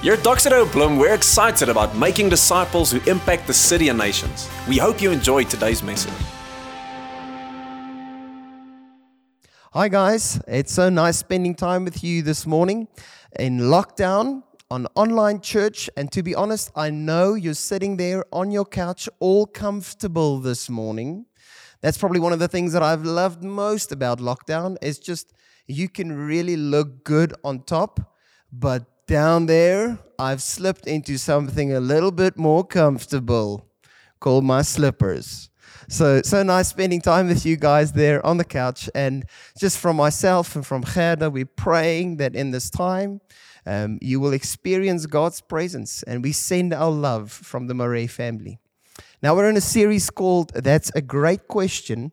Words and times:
Here 0.00 0.12
at 0.12 0.20
Doxa 0.20 0.50
Deo 0.50 0.64
Bloem, 0.64 0.96
we're 0.96 1.12
excited 1.12 1.68
about 1.68 1.96
making 1.96 2.28
disciples 2.28 2.92
who 2.92 3.00
impact 3.10 3.48
the 3.48 3.52
city 3.52 3.88
and 3.88 3.98
nations. 3.98 4.48
We 4.68 4.78
hope 4.78 5.02
you 5.02 5.10
enjoyed 5.10 5.50
today's 5.50 5.82
message. 5.82 6.12
Hi, 9.72 9.88
guys. 9.88 10.40
It's 10.46 10.72
so 10.72 10.88
nice 10.88 11.16
spending 11.16 11.56
time 11.56 11.84
with 11.84 12.04
you 12.04 12.22
this 12.22 12.46
morning 12.46 12.86
in 13.40 13.58
lockdown 13.58 14.44
on 14.70 14.86
online 14.94 15.40
church. 15.40 15.90
And 15.96 16.12
to 16.12 16.22
be 16.22 16.32
honest, 16.32 16.70
I 16.76 16.90
know 16.90 17.34
you're 17.34 17.54
sitting 17.54 17.96
there 17.96 18.24
on 18.32 18.52
your 18.52 18.66
couch 18.66 19.08
all 19.18 19.46
comfortable 19.46 20.38
this 20.38 20.70
morning. 20.70 21.26
That's 21.80 21.98
probably 21.98 22.20
one 22.20 22.32
of 22.32 22.38
the 22.38 22.46
things 22.46 22.72
that 22.72 22.84
I've 22.84 23.02
loved 23.02 23.42
most 23.42 23.90
about 23.90 24.20
lockdown 24.20 24.76
is 24.80 25.00
just 25.00 25.32
you 25.66 25.88
can 25.88 26.12
really 26.12 26.56
look 26.56 27.02
good 27.02 27.34
on 27.42 27.64
top, 27.64 27.98
but 28.52 28.84
down 29.08 29.46
there, 29.46 29.98
I've 30.18 30.42
slipped 30.42 30.86
into 30.86 31.16
something 31.16 31.72
a 31.72 31.80
little 31.80 32.12
bit 32.12 32.36
more 32.36 32.62
comfortable 32.62 33.66
called 34.20 34.44
my 34.44 34.62
slippers. 34.62 35.50
So, 35.88 36.20
so 36.22 36.42
nice 36.42 36.68
spending 36.68 37.00
time 37.00 37.26
with 37.26 37.46
you 37.46 37.56
guys 37.56 37.92
there 37.92 38.24
on 38.24 38.36
the 38.36 38.44
couch. 38.44 38.90
And 38.94 39.24
just 39.58 39.78
from 39.78 39.96
myself 39.96 40.54
and 40.54 40.64
from 40.64 40.82
Gerda, 40.82 41.30
we're 41.30 41.46
praying 41.46 42.18
that 42.18 42.36
in 42.36 42.50
this 42.50 42.68
time, 42.68 43.20
um, 43.64 43.98
you 44.02 44.20
will 44.20 44.34
experience 44.34 45.06
God's 45.06 45.40
presence. 45.40 46.02
And 46.02 46.22
we 46.22 46.32
send 46.32 46.74
our 46.74 46.90
love 46.90 47.32
from 47.32 47.66
the 47.66 47.74
Maré 47.74 48.08
family. 48.10 48.58
Now, 49.22 49.34
we're 49.34 49.48
in 49.48 49.56
a 49.56 49.62
series 49.62 50.10
called 50.10 50.52
That's 50.54 50.90
a 50.94 51.00
Great 51.00 51.48
Question. 51.48 52.12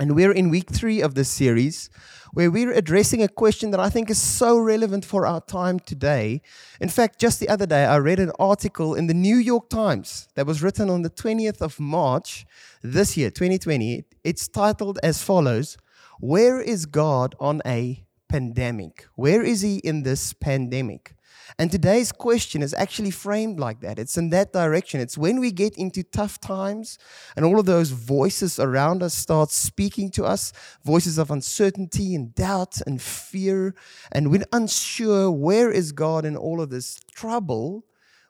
And 0.00 0.14
we're 0.14 0.32
in 0.32 0.48
week 0.48 0.70
three 0.70 1.02
of 1.02 1.16
this 1.16 1.28
series 1.28 1.90
where 2.32 2.52
we're 2.52 2.72
addressing 2.72 3.20
a 3.20 3.28
question 3.28 3.72
that 3.72 3.80
I 3.80 3.88
think 3.88 4.10
is 4.10 4.20
so 4.20 4.56
relevant 4.56 5.04
for 5.04 5.26
our 5.26 5.40
time 5.40 5.80
today. 5.80 6.40
In 6.80 6.88
fact, 6.88 7.18
just 7.18 7.40
the 7.40 7.48
other 7.48 7.66
day, 7.66 7.84
I 7.84 7.96
read 7.96 8.20
an 8.20 8.30
article 8.38 8.94
in 8.94 9.08
the 9.08 9.14
New 9.14 9.36
York 9.36 9.68
Times 9.68 10.28
that 10.36 10.46
was 10.46 10.62
written 10.62 10.88
on 10.88 11.02
the 11.02 11.10
20th 11.10 11.60
of 11.60 11.80
March 11.80 12.46
this 12.80 13.16
year, 13.16 13.30
2020. 13.30 14.04
It's 14.22 14.46
titled 14.46 15.00
as 15.02 15.20
follows 15.20 15.76
Where 16.20 16.60
is 16.60 16.86
God 16.86 17.34
on 17.40 17.60
a 17.66 18.04
pandemic? 18.28 19.06
Where 19.16 19.42
is 19.42 19.62
He 19.62 19.78
in 19.78 20.04
this 20.04 20.32
pandemic? 20.32 21.16
And 21.58 21.70
today's 21.70 22.12
question 22.12 22.62
is 22.62 22.74
actually 22.74 23.10
framed 23.10 23.58
like 23.58 23.80
that. 23.80 23.98
It's 23.98 24.18
in 24.18 24.30
that 24.30 24.52
direction. 24.52 25.00
It's 25.00 25.16
when 25.16 25.40
we 25.40 25.50
get 25.52 25.76
into 25.78 26.02
tough 26.02 26.40
times 26.40 26.98
and 27.36 27.44
all 27.44 27.58
of 27.58 27.66
those 27.66 27.90
voices 27.90 28.58
around 28.58 29.02
us 29.02 29.14
start 29.14 29.50
speaking 29.50 30.10
to 30.12 30.24
us 30.24 30.52
voices 30.84 31.16
of 31.16 31.30
uncertainty 31.30 32.14
and 32.14 32.34
doubt 32.34 32.80
and 32.86 33.00
fear. 33.00 33.74
And 34.12 34.30
we're 34.30 34.44
unsure 34.52 35.30
where 35.30 35.70
is 35.70 35.92
God 35.92 36.24
in 36.24 36.36
all 36.36 36.60
of 36.60 36.70
this 36.70 37.00
trouble. 37.12 37.84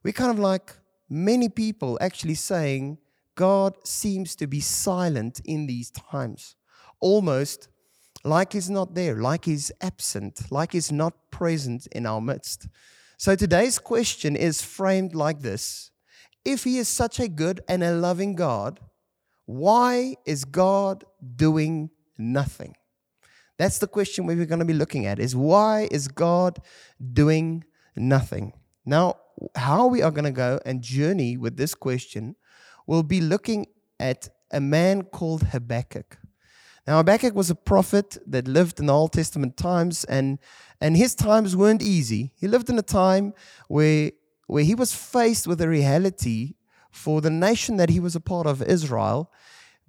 We're 0.05 0.13
kind 0.13 0.31
of 0.31 0.39
like 0.39 0.75
many 1.09 1.49
people 1.49 1.99
actually 2.01 2.35
saying, 2.35 2.99
God 3.35 3.75
seems 3.85 4.35
to 4.37 4.47
be 4.47 4.61
silent 4.61 5.41
in 5.45 5.67
these 5.67 5.91
times, 5.93 6.57
almost 6.99 7.69
like 8.25 8.53
He's 8.53 8.69
not 8.69 8.95
there, 8.95 9.17
like 9.21 9.45
He's 9.45 9.71
absent, 9.81 10.51
like 10.51 10.73
He's 10.73 10.91
not 10.91 11.31
present 11.31 11.87
in 11.93 12.05
our 12.05 12.21
midst. 12.21 12.67
So 13.21 13.35
today's 13.35 13.81
question 13.81 14.37
is 14.37 14.63
framed 14.63 15.13
like 15.13 15.41
this 15.41 15.91
If 16.45 16.63
He 16.63 16.79
is 16.79 16.89
such 16.89 17.19
a 17.19 17.27
good 17.27 17.61
and 17.69 17.83
a 17.83 17.91
loving 17.91 18.37
God, 18.37 18.79
why 19.45 20.15
is 20.25 20.45
God 20.45 21.05
doing 21.35 21.91
nothing? 22.17 22.77
That's 23.59 23.81
the 23.81 23.89
question 23.89 24.25
we're 24.25 24.47
going 24.47 24.61
to 24.61 24.65
be 24.65 24.73
looking 24.73 25.05
at 25.07 25.19
is 25.19 25.35
why 25.35 25.89
is 25.91 26.07
God 26.07 26.61
doing 27.13 27.65
nothing? 27.97 28.53
Now, 28.87 29.17
how 29.57 29.89
we 29.89 30.01
are 30.01 30.13
going 30.13 30.25
to 30.25 30.31
go 30.31 30.61
and 30.65 30.81
journey 30.81 31.37
with 31.37 31.57
this 31.57 31.75
question, 31.75 32.37
we'll 32.87 33.03
be 33.03 33.21
looking 33.21 33.67
at 33.99 34.29
a 34.53 34.61
man 34.61 35.03
called 35.03 35.43
Habakkuk. 35.43 36.19
Now, 36.89 36.97
Habakkuk 36.97 37.35
was 37.35 37.51
a 37.51 37.55
prophet 37.55 38.17
that 38.27 38.49
lived 38.49 38.81
in 38.81 38.87
the 38.87 38.95
Old 38.95 39.13
Testament 39.13 39.59
times, 39.59 40.05
and, 40.05 40.39
and 40.81 40.97
his 40.97 41.15
times 41.15 41.55
weren't 41.55 41.83
easy. 41.83 42.33
He 42.35 42.49
lived 42.49 42.71
in 42.71 42.79
a 42.79 42.83
time 42.83 43.35
where, 43.69 44.13
where 44.47 44.65
he 44.65 44.75
was 44.75 44.95
faced 44.95 45.47
with 45.47 45.61
a 45.61 45.69
reality 45.69 46.55
for 46.91 47.21
the 47.21 47.29
nation 47.29 47.77
that 47.77 47.91
he 47.91 48.01
was 48.01 48.17
a 48.17 48.21
part 48.21 48.47
of, 48.47 48.63
Israel, 48.63 49.31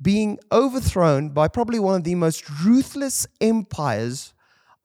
being 0.02 0.40
overthrown 0.52 1.30
by 1.30 1.48
probably 1.48 1.80
one 1.80 1.96
of 1.96 2.04
the 2.04 2.16
most 2.16 2.44
ruthless 2.66 3.26
empires 3.40 4.34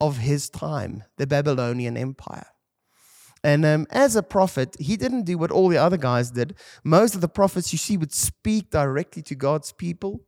of 0.00 0.18
his 0.18 0.48
time, 0.48 1.02
the 1.16 1.26
Babylonian 1.26 1.96
Empire. 1.96 2.46
And 3.42 3.64
um, 3.64 3.88
as 3.90 4.14
a 4.14 4.22
prophet, 4.22 4.76
he 4.78 4.96
didn't 4.96 5.24
do 5.24 5.36
what 5.36 5.50
all 5.50 5.68
the 5.68 5.78
other 5.78 5.96
guys 5.96 6.30
did. 6.30 6.54
Most 6.84 7.16
of 7.16 7.22
the 7.22 7.28
prophets 7.28 7.72
you 7.72 7.78
see 7.78 7.96
would 7.96 8.14
speak 8.14 8.70
directly 8.70 9.22
to 9.22 9.34
God's 9.34 9.72
people 9.72 10.20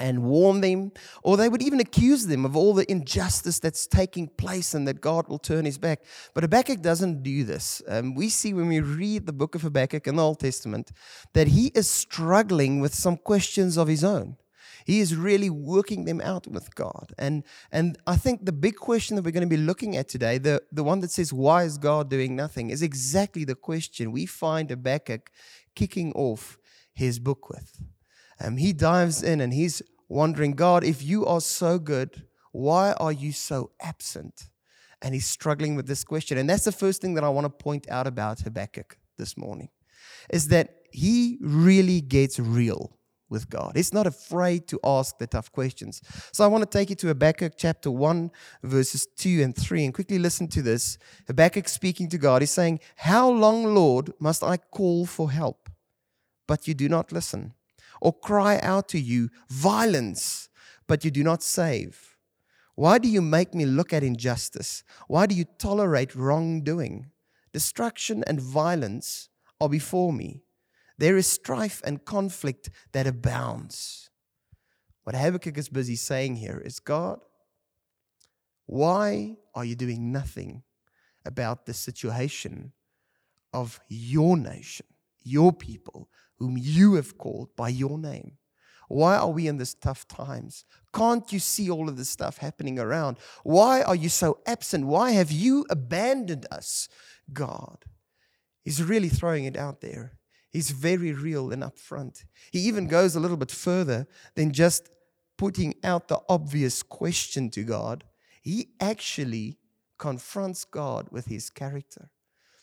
and 0.00 0.22
warn 0.24 0.60
them, 0.60 0.92
or 1.22 1.36
they 1.36 1.48
would 1.48 1.62
even 1.62 1.80
accuse 1.80 2.26
them 2.26 2.44
of 2.44 2.56
all 2.56 2.74
the 2.74 2.90
injustice 2.90 3.58
that's 3.58 3.86
taking 3.86 4.28
place 4.28 4.74
and 4.74 4.86
that 4.86 5.00
God 5.00 5.28
will 5.28 5.38
turn 5.38 5.64
his 5.64 5.78
back. 5.78 6.02
But 6.34 6.44
Habakkuk 6.44 6.80
doesn't 6.82 7.22
do 7.22 7.44
this. 7.44 7.82
Um, 7.88 8.14
we 8.14 8.28
see 8.28 8.54
when 8.54 8.68
we 8.68 8.80
read 8.80 9.26
the 9.26 9.32
book 9.32 9.54
of 9.54 9.62
Habakkuk 9.62 10.06
in 10.06 10.16
the 10.16 10.24
Old 10.24 10.40
Testament 10.40 10.92
that 11.34 11.48
he 11.48 11.68
is 11.68 11.88
struggling 11.88 12.80
with 12.80 12.94
some 12.94 13.16
questions 13.16 13.76
of 13.76 13.88
his 13.88 14.04
own. 14.04 14.36
He 14.84 15.00
is 15.00 15.14
really 15.14 15.50
working 15.50 16.06
them 16.06 16.22
out 16.22 16.46
with 16.46 16.74
God. 16.74 17.12
And, 17.18 17.44
and 17.70 17.98
I 18.06 18.16
think 18.16 18.46
the 18.46 18.52
big 18.52 18.76
question 18.76 19.16
that 19.16 19.24
we're 19.24 19.32
going 19.32 19.48
to 19.48 19.56
be 19.56 19.62
looking 19.62 19.98
at 19.98 20.08
today, 20.08 20.38
the, 20.38 20.62
the 20.72 20.82
one 20.82 21.00
that 21.00 21.10
says, 21.10 21.30
Why 21.30 21.64
is 21.64 21.76
God 21.76 22.08
doing 22.08 22.34
nothing? 22.34 22.70
is 22.70 22.80
exactly 22.80 23.44
the 23.44 23.54
question 23.54 24.12
we 24.12 24.24
find 24.24 24.70
Habakkuk 24.70 25.30
kicking 25.74 26.12
off 26.14 26.56
his 26.94 27.18
book 27.18 27.50
with. 27.50 27.82
Um, 28.40 28.56
he 28.56 28.72
dives 28.72 29.22
in 29.22 29.40
and 29.40 29.52
he's 29.52 29.82
wondering, 30.08 30.52
God, 30.52 30.84
if 30.84 31.02
you 31.02 31.26
are 31.26 31.40
so 31.40 31.78
good, 31.78 32.24
why 32.52 32.92
are 32.92 33.12
you 33.12 33.32
so 33.32 33.70
absent? 33.80 34.48
And 35.02 35.14
he's 35.14 35.26
struggling 35.26 35.76
with 35.76 35.86
this 35.86 36.04
question. 36.04 36.38
And 36.38 36.48
that's 36.48 36.64
the 36.64 36.72
first 36.72 37.00
thing 37.00 37.14
that 37.14 37.24
I 37.24 37.28
want 37.28 37.44
to 37.44 37.50
point 37.50 37.88
out 37.88 38.06
about 38.06 38.40
Habakkuk 38.40 38.98
this 39.16 39.36
morning 39.36 39.68
is 40.30 40.48
that 40.48 40.74
he 40.90 41.38
really 41.40 42.00
gets 42.00 42.38
real 42.38 42.98
with 43.28 43.50
God. 43.50 43.72
He's 43.76 43.92
not 43.92 44.06
afraid 44.06 44.66
to 44.68 44.80
ask 44.82 45.18
the 45.18 45.26
tough 45.26 45.52
questions. 45.52 46.00
So 46.32 46.44
I 46.44 46.46
want 46.46 46.62
to 46.62 46.78
take 46.78 46.90
you 46.90 46.96
to 46.96 47.08
Habakkuk 47.08 47.54
chapter 47.56 47.90
1, 47.90 48.30
verses 48.62 49.06
2 49.16 49.42
and 49.42 49.54
3, 49.54 49.84
and 49.84 49.94
quickly 49.94 50.18
listen 50.18 50.48
to 50.48 50.62
this. 50.62 50.98
Habakkuk 51.26 51.68
speaking 51.68 52.08
to 52.08 52.18
God 52.18 52.42
is 52.42 52.50
saying, 52.50 52.80
How 52.96 53.28
long, 53.28 53.74
Lord, 53.74 54.12
must 54.18 54.42
I 54.42 54.56
call 54.56 55.04
for 55.04 55.30
help? 55.30 55.68
But 56.46 56.66
you 56.66 56.74
do 56.74 56.88
not 56.88 57.12
listen 57.12 57.52
or 58.00 58.12
cry 58.12 58.58
out 58.60 58.88
to 58.88 59.00
you, 59.00 59.30
violence, 59.48 60.48
but 60.86 61.04
you 61.04 61.10
do 61.10 61.22
not 61.22 61.42
save? 61.42 62.16
Why 62.74 62.98
do 62.98 63.08
you 63.08 63.20
make 63.20 63.54
me 63.54 63.66
look 63.66 63.92
at 63.92 64.04
injustice? 64.04 64.84
Why 65.08 65.26
do 65.26 65.34
you 65.34 65.44
tolerate 65.58 66.14
wrongdoing? 66.14 67.10
Destruction 67.52 68.22
and 68.26 68.40
violence 68.40 69.28
are 69.60 69.68
before 69.68 70.12
me. 70.12 70.44
There 70.96 71.16
is 71.16 71.26
strife 71.26 71.80
and 71.84 72.04
conflict 72.04 72.70
that 72.92 73.06
abounds. 73.06 74.10
What 75.04 75.16
Habakkuk 75.16 75.56
is 75.56 75.68
busy 75.68 75.96
saying 75.96 76.36
here 76.36 76.62
is 76.64 76.80
God, 76.80 77.20
why 78.66 79.36
are 79.54 79.64
you 79.64 79.74
doing 79.74 80.12
nothing 80.12 80.62
about 81.24 81.66
the 81.66 81.74
situation 81.74 82.72
of 83.52 83.80
your 83.88 84.36
nation, 84.36 84.86
your 85.24 85.52
people, 85.52 86.08
whom 86.38 86.56
you 86.58 86.94
have 86.94 87.18
called 87.18 87.54
by 87.56 87.68
your 87.68 87.98
name. 87.98 88.38
Why 88.88 89.16
are 89.16 89.30
we 89.30 89.46
in 89.46 89.58
these 89.58 89.74
tough 89.74 90.08
times? 90.08 90.64
Can't 90.94 91.30
you 91.30 91.38
see 91.38 91.70
all 91.70 91.88
of 91.88 91.96
this 91.96 92.08
stuff 92.08 92.38
happening 92.38 92.78
around? 92.78 93.18
Why 93.42 93.82
are 93.82 93.94
you 93.94 94.08
so 94.08 94.38
absent? 94.46 94.86
Why 94.86 95.10
have 95.10 95.30
you 95.30 95.66
abandoned 95.68 96.46
us, 96.50 96.88
God? 97.32 97.84
He's 98.64 98.82
really 98.82 99.10
throwing 99.10 99.44
it 99.44 99.56
out 99.56 99.82
there. 99.82 100.12
He's 100.50 100.70
very 100.70 101.12
real 101.12 101.52
and 101.52 101.62
upfront. 101.62 102.24
He 102.50 102.60
even 102.60 102.86
goes 102.86 103.14
a 103.14 103.20
little 103.20 103.36
bit 103.36 103.50
further 103.50 104.06
than 104.34 104.52
just 104.52 104.88
putting 105.36 105.74
out 105.84 106.08
the 106.08 106.20
obvious 106.28 106.82
question 106.82 107.50
to 107.50 107.62
God. 107.62 108.04
He 108.40 108.70
actually 108.80 109.58
confronts 109.98 110.64
God 110.64 111.08
with 111.10 111.26
his 111.26 111.50
character. 111.50 112.10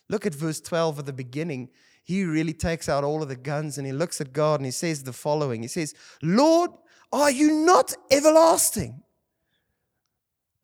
Look 0.10 0.26
at 0.26 0.34
verse 0.34 0.60
12 0.62 1.00
at 1.00 1.06
the 1.06 1.14
beginning 1.14 1.70
he 2.06 2.24
really 2.24 2.54
takes 2.54 2.88
out 2.88 3.04
all 3.04 3.22
of 3.22 3.30
the 3.30 3.36
guns 3.36 3.78
and 3.78 3.86
he 3.86 3.92
looks 3.92 4.22
at 4.22 4.32
God 4.32 4.60
and 4.60 4.66
he 4.66 4.72
says 4.72 5.04
the 5.04 5.12
following 5.12 5.62
He 5.62 5.68
says, 5.68 5.94
Lord, 6.22 6.72
are 7.12 7.32
you 7.32 7.52
not 7.52 7.94
everlasting? 8.10 9.04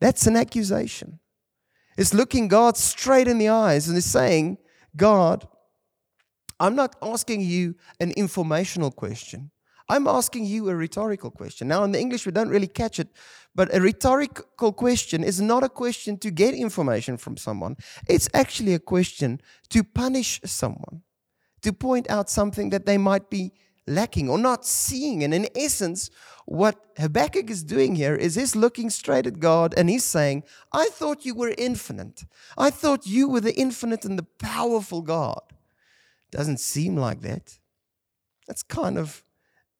That's 0.00 0.26
an 0.26 0.36
accusation. 0.36 1.18
It's 1.98 2.14
looking 2.14 2.48
God 2.48 2.76
straight 2.76 3.28
in 3.28 3.38
the 3.38 3.48
eyes 3.48 3.88
and 3.88 3.96
is 3.96 4.10
saying, 4.10 4.58
God, 4.96 5.46
I'm 6.58 6.74
not 6.76 6.96
asking 7.02 7.40
you 7.42 7.74
an 8.00 8.12
informational 8.12 8.90
question. 8.90 9.50
I'm 9.88 10.06
asking 10.06 10.46
you 10.46 10.68
a 10.68 10.74
rhetorical 10.74 11.30
question. 11.30 11.68
Now, 11.68 11.84
in 11.84 11.92
the 11.92 12.00
English, 12.00 12.24
we 12.24 12.32
don't 12.32 12.48
really 12.48 12.68
catch 12.68 12.98
it, 12.98 13.08
but 13.54 13.74
a 13.74 13.80
rhetorical 13.80 14.72
question 14.72 15.24
is 15.24 15.40
not 15.40 15.64
a 15.64 15.68
question 15.68 16.16
to 16.18 16.30
get 16.30 16.54
information 16.54 17.16
from 17.16 17.36
someone. 17.36 17.76
It's 18.08 18.28
actually 18.32 18.74
a 18.74 18.78
question 18.78 19.40
to 19.70 19.82
punish 19.82 20.40
someone, 20.44 21.02
to 21.62 21.72
point 21.72 22.10
out 22.10 22.28
something 22.28 22.70
that 22.70 22.86
they 22.86 22.98
might 22.98 23.30
be 23.30 23.52
lacking 23.86 24.28
or 24.28 24.38
not 24.38 24.64
seeing. 24.64 25.24
And 25.24 25.34
in 25.34 25.48
essence, 25.56 26.10
what 26.46 26.76
Habakkuk 26.98 27.50
is 27.50 27.62
doing 27.62 27.94
here 27.94 28.14
is 28.14 28.34
he's 28.34 28.56
looking 28.56 28.90
straight 28.90 29.26
at 29.26 29.40
God 29.40 29.74
and 29.76 29.88
he's 29.88 30.04
saying, 30.04 30.44
I 30.72 30.88
thought 30.88 31.24
you 31.24 31.34
were 31.34 31.54
infinite. 31.56 32.24
I 32.56 32.70
thought 32.70 33.06
you 33.06 33.28
were 33.28 33.40
the 33.40 33.54
infinite 33.54 34.04
and 34.04 34.18
the 34.18 34.26
powerful 34.38 35.02
God. 35.02 35.40
Doesn't 36.30 36.60
seem 36.60 36.96
like 36.96 37.20
that. 37.22 37.58
That's 38.46 38.62
kind 38.62 38.98
of 38.98 39.22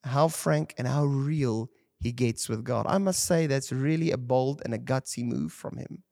how 0.04 0.28
frank 0.28 0.74
and 0.78 0.86
how 0.86 1.04
real 1.04 1.70
he 1.98 2.12
gets 2.12 2.48
with 2.48 2.64
God. 2.64 2.86
I 2.88 2.98
must 2.98 3.24
say 3.24 3.46
that's 3.46 3.72
really 3.72 4.10
a 4.10 4.18
bold 4.18 4.62
and 4.64 4.74
a 4.74 4.78
gutsy 4.78 5.24
move 5.24 5.52
from 5.52 5.76
him. 5.76 6.02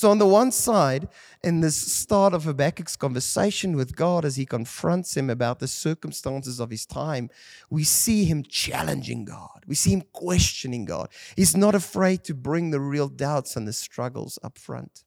So, 0.00 0.10
on 0.10 0.16
the 0.16 0.26
one 0.26 0.50
side, 0.50 1.10
in 1.44 1.60
this 1.60 1.76
start 1.76 2.32
of 2.32 2.44
Habakkuk's 2.44 2.96
conversation 2.96 3.76
with 3.76 3.94
God 3.94 4.24
as 4.24 4.36
he 4.36 4.46
confronts 4.46 5.14
him 5.14 5.28
about 5.28 5.58
the 5.58 5.68
circumstances 5.68 6.58
of 6.58 6.70
his 6.70 6.86
time, 6.86 7.28
we 7.68 7.84
see 7.84 8.24
him 8.24 8.42
challenging 8.42 9.26
God. 9.26 9.62
We 9.66 9.74
see 9.74 9.90
him 9.90 10.04
questioning 10.14 10.86
God. 10.86 11.10
He's 11.36 11.54
not 11.54 11.74
afraid 11.74 12.24
to 12.24 12.32
bring 12.32 12.70
the 12.70 12.80
real 12.80 13.08
doubts 13.08 13.56
and 13.56 13.68
the 13.68 13.74
struggles 13.74 14.38
up 14.42 14.56
front. 14.56 15.04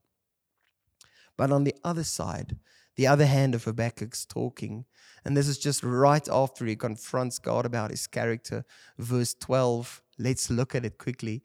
But 1.38 1.52
on 1.52 1.64
the 1.64 1.74
other 1.84 2.04
side, 2.04 2.58
the 2.96 3.08
other 3.08 3.26
hand 3.26 3.56
of 3.56 3.64
Habakkuk's 3.64 4.28
talking, 4.28 4.86
and 5.26 5.36
this 5.36 5.48
is 5.48 5.58
just 5.58 5.84
right 5.84 6.30
after 6.30 6.68
he 6.68 6.76
confronts 6.76 7.40
God 7.40 7.66
about 7.66 7.90
his 7.90 8.06
character, 8.06 8.64
verse 9.00 9.34
12. 9.34 10.04
Let's 10.20 10.52
look 10.52 10.76
at 10.76 10.86
it 10.86 11.00
quickly 11.00 11.42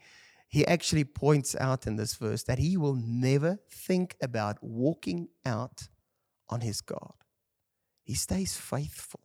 he 0.48 0.66
actually 0.66 1.04
points 1.04 1.54
out 1.60 1.86
in 1.86 1.96
this 1.96 2.14
verse 2.14 2.42
that 2.44 2.58
he 2.58 2.76
will 2.76 2.94
never 2.94 3.58
think 3.70 4.16
about 4.22 4.56
walking 4.62 5.28
out 5.44 5.88
on 6.48 6.62
his 6.62 6.80
God. 6.80 7.12
He 8.04 8.14
stays 8.14 8.56
faithful, 8.56 9.20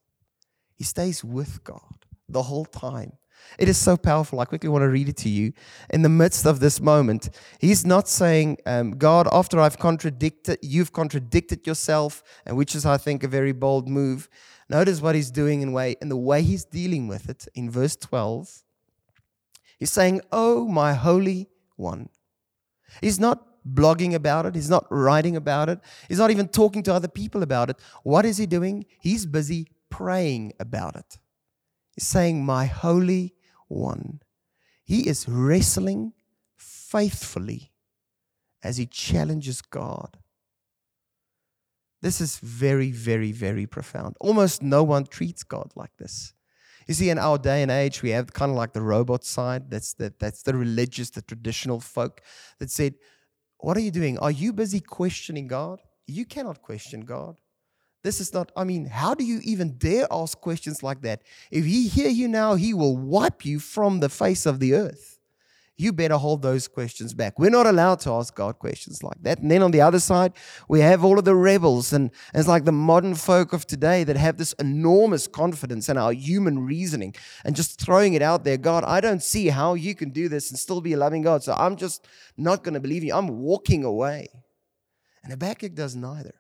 he 0.76 0.84
stays 0.84 1.24
with 1.24 1.64
God 1.64 2.06
the 2.28 2.44
whole 2.44 2.66
time. 2.66 3.14
It 3.58 3.68
is 3.68 3.78
so 3.78 3.98
powerful. 3.98 4.40
I 4.40 4.46
quickly 4.46 4.70
want 4.70 4.84
to 4.84 4.90
read 4.90 5.10
it 5.10 5.18
to 5.18 5.30
you. 5.30 5.54
In 5.90 6.02
the 6.02 6.10
midst 6.10 6.46
of 6.46 6.60
this 6.60 6.80
moment, 6.80 7.30
he's 7.60 7.86
not 7.86 8.08
saying, 8.08 8.58
um, 8.66 8.92
God, 8.92 9.28
after 9.32 9.60
I've 9.60 9.78
contradicted, 9.78 10.60
you've 10.62 10.94
contradicted 10.94 11.68
yourself, 11.68 12.24
and 12.46 12.56
which 12.56 12.76
is, 12.76 12.86
I 12.86 12.98
think, 12.98 13.24
a 13.24 13.28
very 13.28 13.52
bold 13.52 13.90
move. 13.90 14.30
Notice 14.70 15.02
what 15.02 15.16
he's 15.16 15.32
doing 15.32 15.62
in 15.62 15.74
way 15.74 15.96
in 16.02 16.10
the 16.10 16.18
way 16.18 16.42
he's 16.42 16.66
dealing 16.66 17.08
with 17.08 17.30
it 17.30 17.48
in 17.54 17.70
verse 17.70 17.96
12. 17.96 18.63
He's 19.84 19.92
saying, 19.92 20.22
Oh, 20.32 20.66
my 20.66 20.94
Holy 20.94 21.50
One. 21.76 22.08
He's 23.02 23.20
not 23.20 23.46
blogging 23.68 24.14
about 24.14 24.46
it. 24.46 24.56
He's 24.56 24.70
not 24.70 24.88
writing 24.90 25.36
about 25.36 25.68
it. 25.68 25.82
He's 26.08 26.20
not 26.20 26.32
even 26.32 26.48
talking 26.48 26.84
to 26.84 26.94
other 26.94 27.10
people 27.10 27.44
about 27.44 27.70
it. 27.70 27.76
What 28.04 28.26
is 28.26 28.38
he 28.38 28.46
doing? 28.46 28.86
He's 29.02 29.26
busy 29.26 29.68
praying 29.90 30.54
about 30.58 30.96
it. 30.96 31.18
He's 31.98 32.08
saying, 32.08 32.46
My 32.46 32.66
Holy 32.66 33.36
One. 33.68 34.22
He 34.86 35.06
is 35.06 35.28
wrestling 35.28 36.14
faithfully 36.56 37.74
as 38.64 38.78
he 38.78 38.86
challenges 38.86 39.62
God. 39.62 40.18
This 42.02 42.22
is 42.22 42.38
very, 42.38 42.92
very, 42.92 43.34
very 43.34 43.66
profound. 43.66 44.16
Almost 44.22 44.64
no 44.64 44.82
one 44.82 45.04
treats 45.04 45.44
God 45.44 45.74
like 45.76 45.98
this. 45.98 46.34
You 46.88 46.94
see, 46.94 47.10
in 47.10 47.18
our 47.18 47.38
day 47.38 47.62
and 47.62 47.72
age, 47.72 48.02
we 48.02 48.10
have 48.12 48.34
kind 48.34 48.52
of 48.52 48.58
like 48.58 48.74
the 48.74 48.82
robot 48.82 49.24
side. 49.24 49.70
That's 49.70 49.94
the, 49.94 50.14
that's 50.20 50.44
the 50.44 50.54
religious, 50.54 51.10
the 51.10 51.22
traditional 51.22 51.80
folk 51.80 52.22
that 52.60 52.70
said, 52.70 52.96
What 53.60 53.78
are 53.78 53.82
you 53.82 53.92
doing? 53.92 54.18
Are 54.20 54.32
you 54.32 54.54
busy 54.54 54.80
questioning 54.80 55.48
God? 55.48 55.82
You 56.08 56.26
cannot 56.26 56.62
question 56.62 57.02
God. 57.02 57.40
This 58.04 58.20
is 58.20 58.34
not, 58.34 58.52
I 58.58 58.66
mean, 58.66 58.86
how 58.86 59.14
do 59.14 59.24
you 59.24 59.40
even 59.44 59.78
dare 59.78 60.08
ask 60.12 60.40
questions 60.42 60.84
like 60.84 61.02
that? 61.04 61.22
If 61.52 61.64
He 61.66 61.88
hear 61.88 62.10
you 62.10 62.28
now, 62.28 62.56
He 62.56 62.74
will 62.74 62.98
wipe 62.98 63.46
you 63.46 63.60
from 63.60 64.00
the 64.00 64.10
face 64.10 64.46
of 64.46 64.60
the 64.60 64.74
earth 64.74 65.13
you 65.76 65.92
better 65.92 66.18
hold 66.18 66.42
those 66.42 66.68
questions 66.68 67.14
back. 67.14 67.40
We're 67.40 67.50
not 67.50 67.66
allowed 67.66 68.00
to 68.02 68.12
ask 68.12 68.36
God 68.36 68.60
questions 68.60 69.02
like 69.02 69.22
that. 69.24 69.40
And 69.40 69.50
then 69.50 69.64
on 69.64 69.72
the 69.72 69.82
other 69.82 70.00
side, 70.00 70.34
we 70.68 70.82
have 70.82 71.04
all 71.04 71.18
of 71.18 71.26
the 71.26 71.36
rebels, 71.36 71.94
and 71.94 72.12
it's 72.34 72.48
like 72.48 72.66
the 72.66 72.72
modern 72.72 73.16
folk 73.16 73.54
of 73.54 73.66
today 73.66 74.04
that 74.04 74.16
have 74.16 74.38
this 74.38 74.54
enormous 74.54 75.28
confidence 75.28 75.90
in 75.90 75.98
our 75.98 76.14
human 76.14 76.60
reasoning 76.60 77.16
and 77.44 77.56
just 77.56 77.82
throwing 77.82 78.14
it 78.14 78.22
out 78.22 78.44
there. 78.44 78.58
God, 78.58 78.84
I 78.84 79.02
don't 79.02 79.24
see 79.24 79.48
how 79.48 79.74
you 79.74 79.96
can 79.96 80.12
do 80.12 80.30
this 80.30 80.52
and 80.52 80.60
still 80.60 80.80
be 80.80 80.94
a 80.94 80.98
loving 80.98 81.24
God, 81.24 81.44
so 81.44 81.54
I'm 81.54 81.76
just 81.76 82.08
not 82.38 82.64
going 82.64 82.76
to 82.76 82.80
believe 82.80 83.04
you. 83.04 83.14
I'm 83.14 83.40
walking 83.40 83.84
away. 83.84 84.28
And 85.24 85.32
Habakkuk 85.32 85.74
does 85.74 85.96
neither. 85.96 86.36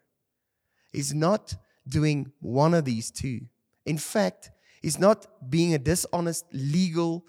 He's 0.92 1.14
not 1.14 1.56
doing 1.88 2.32
one 2.40 2.74
of 2.74 2.86
these 2.86 3.10
two. 3.10 3.42
In 3.86 3.98
fact, 3.98 4.52
he's 4.82 5.00
not 5.00 5.26
being 5.50 5.74
a 5.74 5.80
dishonest 5.80 6.46
legal 6.54 7.26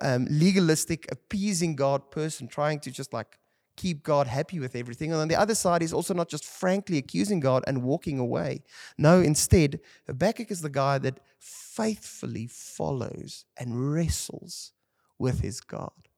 um, 0.00 0.26
legalistic, 0.30 1.10
appeasing 1.10 1.76
God 1.76 2.10
person, 2.10 2.48
trying 2.48 2.80
to 2.80 2.90
just 2.90 3.12
like 3.12 3.38
keep 3.76 4.02
God 4.02 4.26
happy 4.26 4.58
with 4.58 4.76
everything. 4.76 5.12
And 5.12 5.20
on 5.20 5.28
the 5.28 5.36
other 5.36 5.54
side, 5.54 5.80
he's 5.80 5.92
also 5.92 6.14
not 6.14 6.28
just 6.28 6.44
frankly 6.44 6.98
accusing 6.98 7.40
God 7.40 7.64
and 7.66 7.82
walking 7.82 8.18
away. 8.18 8.62
No, 8.98 9.20
instead, 9.20 9.80
Habakkuk 10.06 10.50
is 10.50 10.60
the 10.60 10.68
guy 10.68 10.98
that 10.98 11.20
faithfully 11.38 12.46
follows 12.46 13.44
and 13.58 13.92
wrestles 13.92 14.72
with 15.18 15.40
his 15.40 15.60
God. 15.60 16.08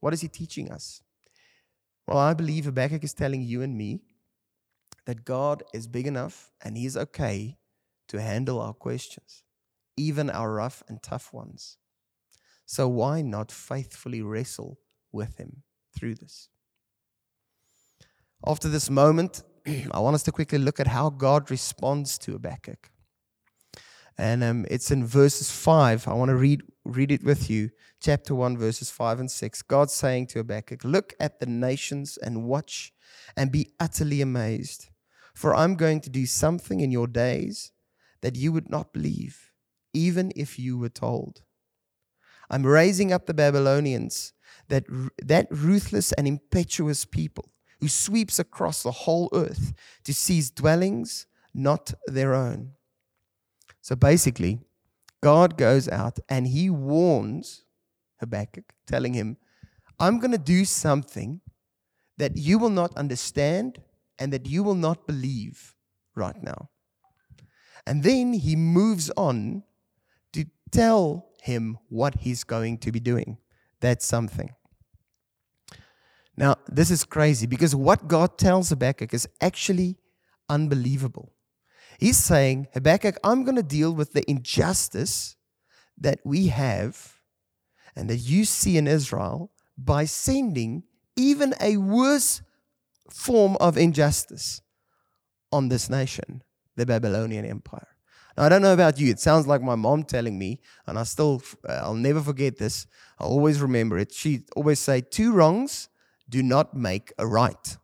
What 0.00 0.14
is 0.14 0.20
he 0.20 0.28
teaching 0.28 0.70
us? 0.70 1.02
Well, 2.06 2.18
I 2.18 2.34
believe 2.34 2.64
Habakkuk 2.64 3.04
is 3.04 3.14
telling 3.14 3.42
you 3.42 3.62
and 3.62 3.76
me 3.76 4.00
that 5.06 5.24
God 5.24 5.62
is 5.72 5.86
big 5.86 6.06
enough 6.06 6.50
and 6.62 6.76
he's 6.76 6.96
okay 6.96 7.56
to 8.08 8.20
handle 8.20 8.60
our 8.60 8.74
questions, 8.74 9.44
even 9.96 10.28
our 10.28 10.52
rough 10.52 10.82
and 10.88 11.02
tough 11.02 11.32
ones. 11.32 11.76
So 12.70 12.86
why 12.86 13.20
not 13.20 13.50
faithfully 13.50 14.22
wrestle 14.22 14.78
with 15.10 15.38
Him 15.38 15.64
through 15.92 16.14
this? 16.14 16.50
After 18.46 18.68
this 18.68 18.88
moment, 18.88 19.42
I 19.90 19.98
want 19.98 20.14
us 20.14 20.22
to 20.22 20.30
quickly 20.30 20.60
look 20.60 20.78
at 20.78 20.86
how 20.86 21.10
God 21.10 21.50
responds 21.50 22.16
to 22.18 22.34
Habakkuk. 22.34 22.92
And 24.16 24.44
um, 24.44 24.66
it's 24.70 24.92
in 24.92 25.04
verses 25.04 25.50
5. 25.50 26.06
I 26.06 26.12
want 26.12 26.28
to 26.28 26.36
read, 26.36 26.62
read 26.84 27.10
it 27.10 27.24
with 27.24 27.50
you. 27.50 27.70
Chapter 28.00 28.36
1, 28.36 28.56
verses 28.56 28.88
5 28.88 29.18
and 29.18 29.30
6. 29.32 29.62
God 29.62 29.90
saying 29.90 30.28
to 30.28 30.38
Habakkuk, 30.38 30.84
Look 30.84 31.14
at 31.18 31.40
the 31.40 31.46
nations 31.46 32.18
and 32.18 32.44
watch 32.44 32.92
and 33.36 33.50
be 33.50 33.72
utterly 33.80 34.20
amazed. 34.20 34.90
For 35.34 35.56
I'm 35.56 35.74
going 35.74 36.00
to 36.02 36.08
do 36.08 36.24
something 36.24 36.78
in 36.78 36.92
your 36.92 37.08
days 37.08 37.72
that 38.20 38.36
you 38.36 38.52
would 38.52 38.70
not 38.70 38.92
believe, 38.92 39.50
even 39.92 40.30
if 40.36 40.56
you 40.56 40.78
were 40.78 40.88
told. 40.88 41.42
I'm 42.50 42.66
raising 42.66 43.12
up 43.12 43.26
the 43.26 43.34
Babylonians, 43.34 44.32
that, 44.68 44.84
that 45.22 45.46
ruthless 45.50 46.12
and 46.12 46.26
impetuous 46.26 47.04
people 47.04 47.50
who 47.80 47.88
sweeps 47.88 48.38
across 48.38 48.82
the 48.82 48.90
whole 48.90 49.28
earth 49.32 49.72
to 50.04 50.12
seize 50.12 50.50
dwellings 50.50 51.26
not 51.54 51.92
their 52.06 52.34
own. 52.34 52.72
So 53.80 53.96
basically, 53.96 54.60
God 55.22 55.56
goes 55.56 55.88
out 55.88 56.18
and 56.28 56.46
he 56.46 56.70
warns 56.70 57.64
Habakkuk, 58.20 58.74
telling 58.86 59.14
him, 59.14 59.36
I'm 59.98 60.18
going 60.18 60.32
to 60.32 60.38
do 60.38 60.64
something 60.64 61.40
that 62.18 62.36
you 62.36 62.58
will 62.58 62.70
not 62.70 62.94
understand 62.96 63.80
and 64.18 64.32
that 64.32 64.46
you 64.46 64.62
will 64.62 64.74
not 64.74 65.06
believe 65.06 65.74
right 66.14 66.40
now. 66.42 66.68
And 67.86 68.02
then 68.02 68.34
he 68.34 68.56
moves 68.56 69.10
on 69.16 69.62
tell 70.70 71.30
him 71.42 71.78
what 71.88 72.16
he's 72.16 72.44
going 72.44 72.78
to 72.78 72.92
be 72.92 73.00
doing. 73.00 73.38
That's 73.80 74.06
something. 74.06 74.50
Now, 76.36 76.56
this 76.68 76.90
is 76.90 77.04
crazy 77.04 77.46
because 77.46 77.74
what 77.74 78.08
God 78.08 78.38
tells 78.38 78.70
Habakkuk 78.70 79.12
is 79.12 79.28
actually 79.40 79.98
unbelievable. 80.48 81.32
He's 81.98 82.16
saying, 82.16 82.68
Habakkuk, 82.72 83.16
I'm 83.22 83.44
going 83.44 83.56
to 83.56 83.62
deal 83.62 83.94
with 83.94 84.12
the 84.12 84.28
injustice 84.30 85.36
that 85.98 86.20
we 86.24 86.46
have 86.46 87.20
and 87.94 88.08
that 88.08 88.16
you 88.16 88.44
see 88.44 88.78
in 88.78 88.86
Israel 88.86 89.52
by 89.76 90.06
sending 90.06 90.84
even 91.16 91.54
a 91.60 91.76
worse 91.76 92.40
form 93.10 93.56
of 93.60 93.76
injustice 93.76 94.62
on 95.52 95.68
this 95.68 95.90
nation, 95.90 96.42
the 96.76 96.86
Babylonian 96.86 97.44
Empire. 97.44 97.89
Now, 98.36 98.44
I 98.44 98.48
don't 98.48 98.62
know 98.62 98.72
about 98.72 98.98
you. 98.98 99.10
It 99.10 99.20
sounds 99.20 99.46
like 99.46 99.62
my 99.62 99.74
mom 99.74 100.04
telling 100.04 100.38
me, 100.38 100.60
and 100.86 100.98
I 100.98 101.02
still, 101.02 101.42
uh, 101.68 101.72
I'll 101.72 101.94
never 101.94 102.20
forget 102.20 102.58
this. 102.58 102.86
I 103.18 103.24
always 103.24 103.60
remember 103.60 103.98
it. 103.98 104.12
She 104.12 104.44
always 104.56 104.78
say, 104.78 105.00
two 105.00 105.32
wrongs 105.32 105.88
do 106.28 106.42
not 106.42 106.74
make 106.74 107.12
a 107.18 107.26
right. 107.26 107.76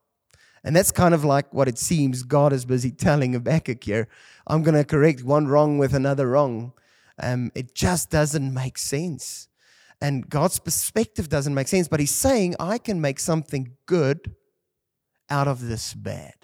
And 0.64 0.74
that's 0.74 0.92
kind 0.92 1.14
of 1.14 1.24
like 1.24 1.52
what 1.54 1.68
it 1.68 1.78
seems 1.78 2.22
God 2.22 2.52
is 2.52 2.64
busy 2.64 2.90
telling 3.06 3.34
Habakkuk 3.34 3.84
here. 3.84 4.08
I'm 4.46 4.62
going 4.62 4.74
to 4.74 4.84
correct 4.84 5.22
one 5.22 5.46
wrong 5.46 5.78
with 5.78 5.94
another 5.94 6.28
wrong. 6.28 6.72
um, 7.22 7.50
it 7.54 7.74
just 7.74 8.10
doesn't 8.10 8.52
make 8.52 8.78
sense. 8.78 9.48
And 10.00 10.28
God's 10.28 10.58
perspective 10.58 11.28
doesn't 11.28 11.54
make 11.54 11.68
sense, 11.68 11.88
but 11.88 12.00
He's 12.00 12.14
saying, 12.14 12.56
I 12.60 12.78
can 12.78 13.00
make 13.00 13.18
something 13.18 13.76
good 13.86 14.34
out 15.30 15.48
of 15.48 15.66
this 15.66 15.94
bad. 15.94 16.34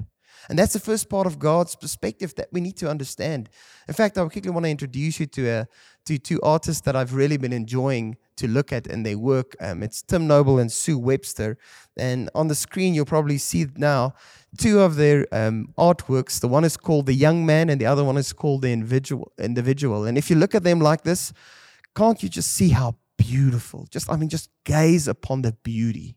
And 0.48 0.58
that's 0.58 0.72
the 0.72 0.80
first 0.80 1.08
part 1.08 1.26
of 1.26 1.38
God's 1.38 1.76
perspective 1.76 2.34
that 2.36 2.48
we 2.52 2.60
need 2.60 2.76
to 2.78 2.90
understand. 2.90 3.48
In 3.88 3.94
fact, 3.94 4.18
I 4.18 4.26
quickly 4.28 4.50
want 4.50 4.64
to 4.64 4.70
introduce 4.70 5.20
you 5.20 5.26
to, 5.26 5.66
to 6.06 6.18
two 6.18 6.40
artists 6.42 6.82
that 6.82 6.96
I've 6.96 7.14
really 7.14 7.36
been 7.36 7.52
enjoying 7.52 8.16
to 8.36 8.48
look 8.48 8.72
at 8.72 8.86
in 8.86 9.02
their 9.02 9.18
work. 9.18 9.54
Um, 9.60 9.82
it's 9.82 10.02
Tim 10.02 10.26
Noble 10.26 10.58
and 10.58 10.70
Sue 10.70 10.98
Webster. 10.98 11.58
And 11.96 12.28
on 12.34 12.48
the 12.48 12.54
screen, 12.54 12.94
you'll 12.94 13.04
probably 13.04 13.38
see 13.38 13.66
now 13.76 14.14
two 14.58 14.80
of 14.80 14.96
their 14.96 15.26
um, 15.32 15.72
artworks. 15.78 16.40
The 16.40 16.48
one 16.48 16.64
is 16.64 16.76
called 16.76 17.06
The 17.06 17.14
Young 17.14 17.46
Man, 17.46 17.70
and 17.70 17.80
the 17.80 17.86
other 17.86 18.04
one 18.04 18.16
is 18.16 18.32
called 18.32 18.62
The 18.62 18.72
Individual. 18.72 19.32
individual. 19.38 20.04
And 20.04 20.18
if 20.18 20.30
you 20.30 20.36
look 20.36 20.54
at 20.54 20.64
them 20.64 20.80
like 20.80 21.02
this, 21.02 21.32
can't 21.94 22.22
you 22.22 22.28
just 22.28 22.52
see 22.52 22.70
how 22.70 22.96
beautiful? 23.16 23.86
Just, 23.90 24.10
I 24.10 24.16
mean, 24.16 24.28
just 24.28 24.50
gaze 24.64 25.06
upon 25.06 25.42
the 25.42 25.52
beauty 25.62 26.16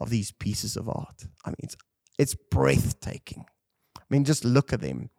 of 0.00 0.10
these 0.10 0.32
pieces 0.32 0.76
of 0.76 0.88
art. 0.88 1.24
I 1.44 1.50
mean, 1.50 1.56
it's, 1.64 1.76
it's 2.18 2.34
breathtaking. 2.34 3.46
I 4.08 4.14
mean, 4.14 4.24
just 4.24 4.44
look 4.44 4.72
at 4.72 4.80
them. 4.80 5.10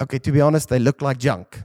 Okay, 0.00 0.18
to 0.18 0.32
be 0.32 0.40
honest, 0.40 0.68
they 0.68 0.78
look 0.78 1.02
like 1.02 1.18
junk. 1.18 1.64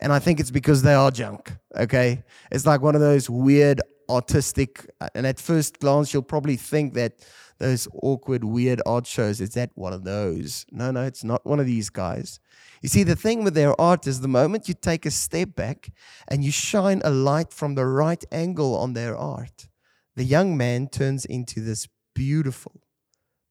And 0.00 0.12
I 0.12 0.18
think 0.18 0.40
it's 0.40 0.50
because 0.50 0.82
they 0.82 0.94
are 0.94 1.10
junk. 1.10 1.52
Okay. 1.76 2.22
It's 2.50 2.64
like 2.64 2.80
one 2.80 2.94
of 2.94 3.02
those 3.02 3.28
weird 3.28 3.82
artistic, 4.08 4.90
uh, 5.00 5.08
and 5.14 5.26
at 5.26 5.38
first 5.38 5.78
glance, 5.78 6.12
you'll 6.12 6.22
probably 6.22 6.56
think 6.56 6.94
that 6.94 7.12
those 7.58 7.86
awkward, 8.02 8.42
weird 8.42 8.80
art 8.86 9.06
shows, 9.06 9.40
is 9.40 9.50
that 9.50 9.70
one 9.74 9.92
of 9.92 10.04
those? 10.04 10.64
No, 10.72 10.90
no, 10.90 11.02
it's 11.02 11.22
not 11.22 11.44
one 11.44 11.60
of 11.60 11.66
these 11.66 11.90
guys. 11.90 12.40
You 12.82 12.88
see, 12.88 13.02
the 13.02 13.14
thing 13.14 13.44
with 13.44 13.54
their 13.54 13.78
art 13.78 14.06
is 14.06 14.20
the 14.20 14.28
moment 14.28 14.66
you 14.66 14.74
take 14.74 15.04
a 15.04 15.10
step 15.10 15.54
back 15.54 15.92
and 16.26 16.42
you 16.42 16.50
shine 16.50 17.02
a 17.04 17.10
light 17.10 17.52
from 17.52 17.74
the 17.74 17.84
right 17.84 18.24
angle 18.32 18.74
on 18.74 18.94
their 18.94 19.16
art, 19.16 19.68
the 20.16 20.24
young 20.24 20.56
man 20.56 20.88
turns 20.88 21.26
into 21.26 21.60
this 21.60 21.86
beautiful 22.14 22.80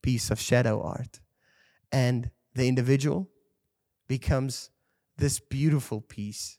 piece 0.01 0.31
of 0.31 0.39
shadow 0.39 0.81
art. 0.81 1.19
And 1.91 2.31
the 2.53 2.67
individual 2.67 3.29
becomes 4.07 4.69
this 5.17 5.39
beautiful 5.39 6.01
piece 6.01 6.57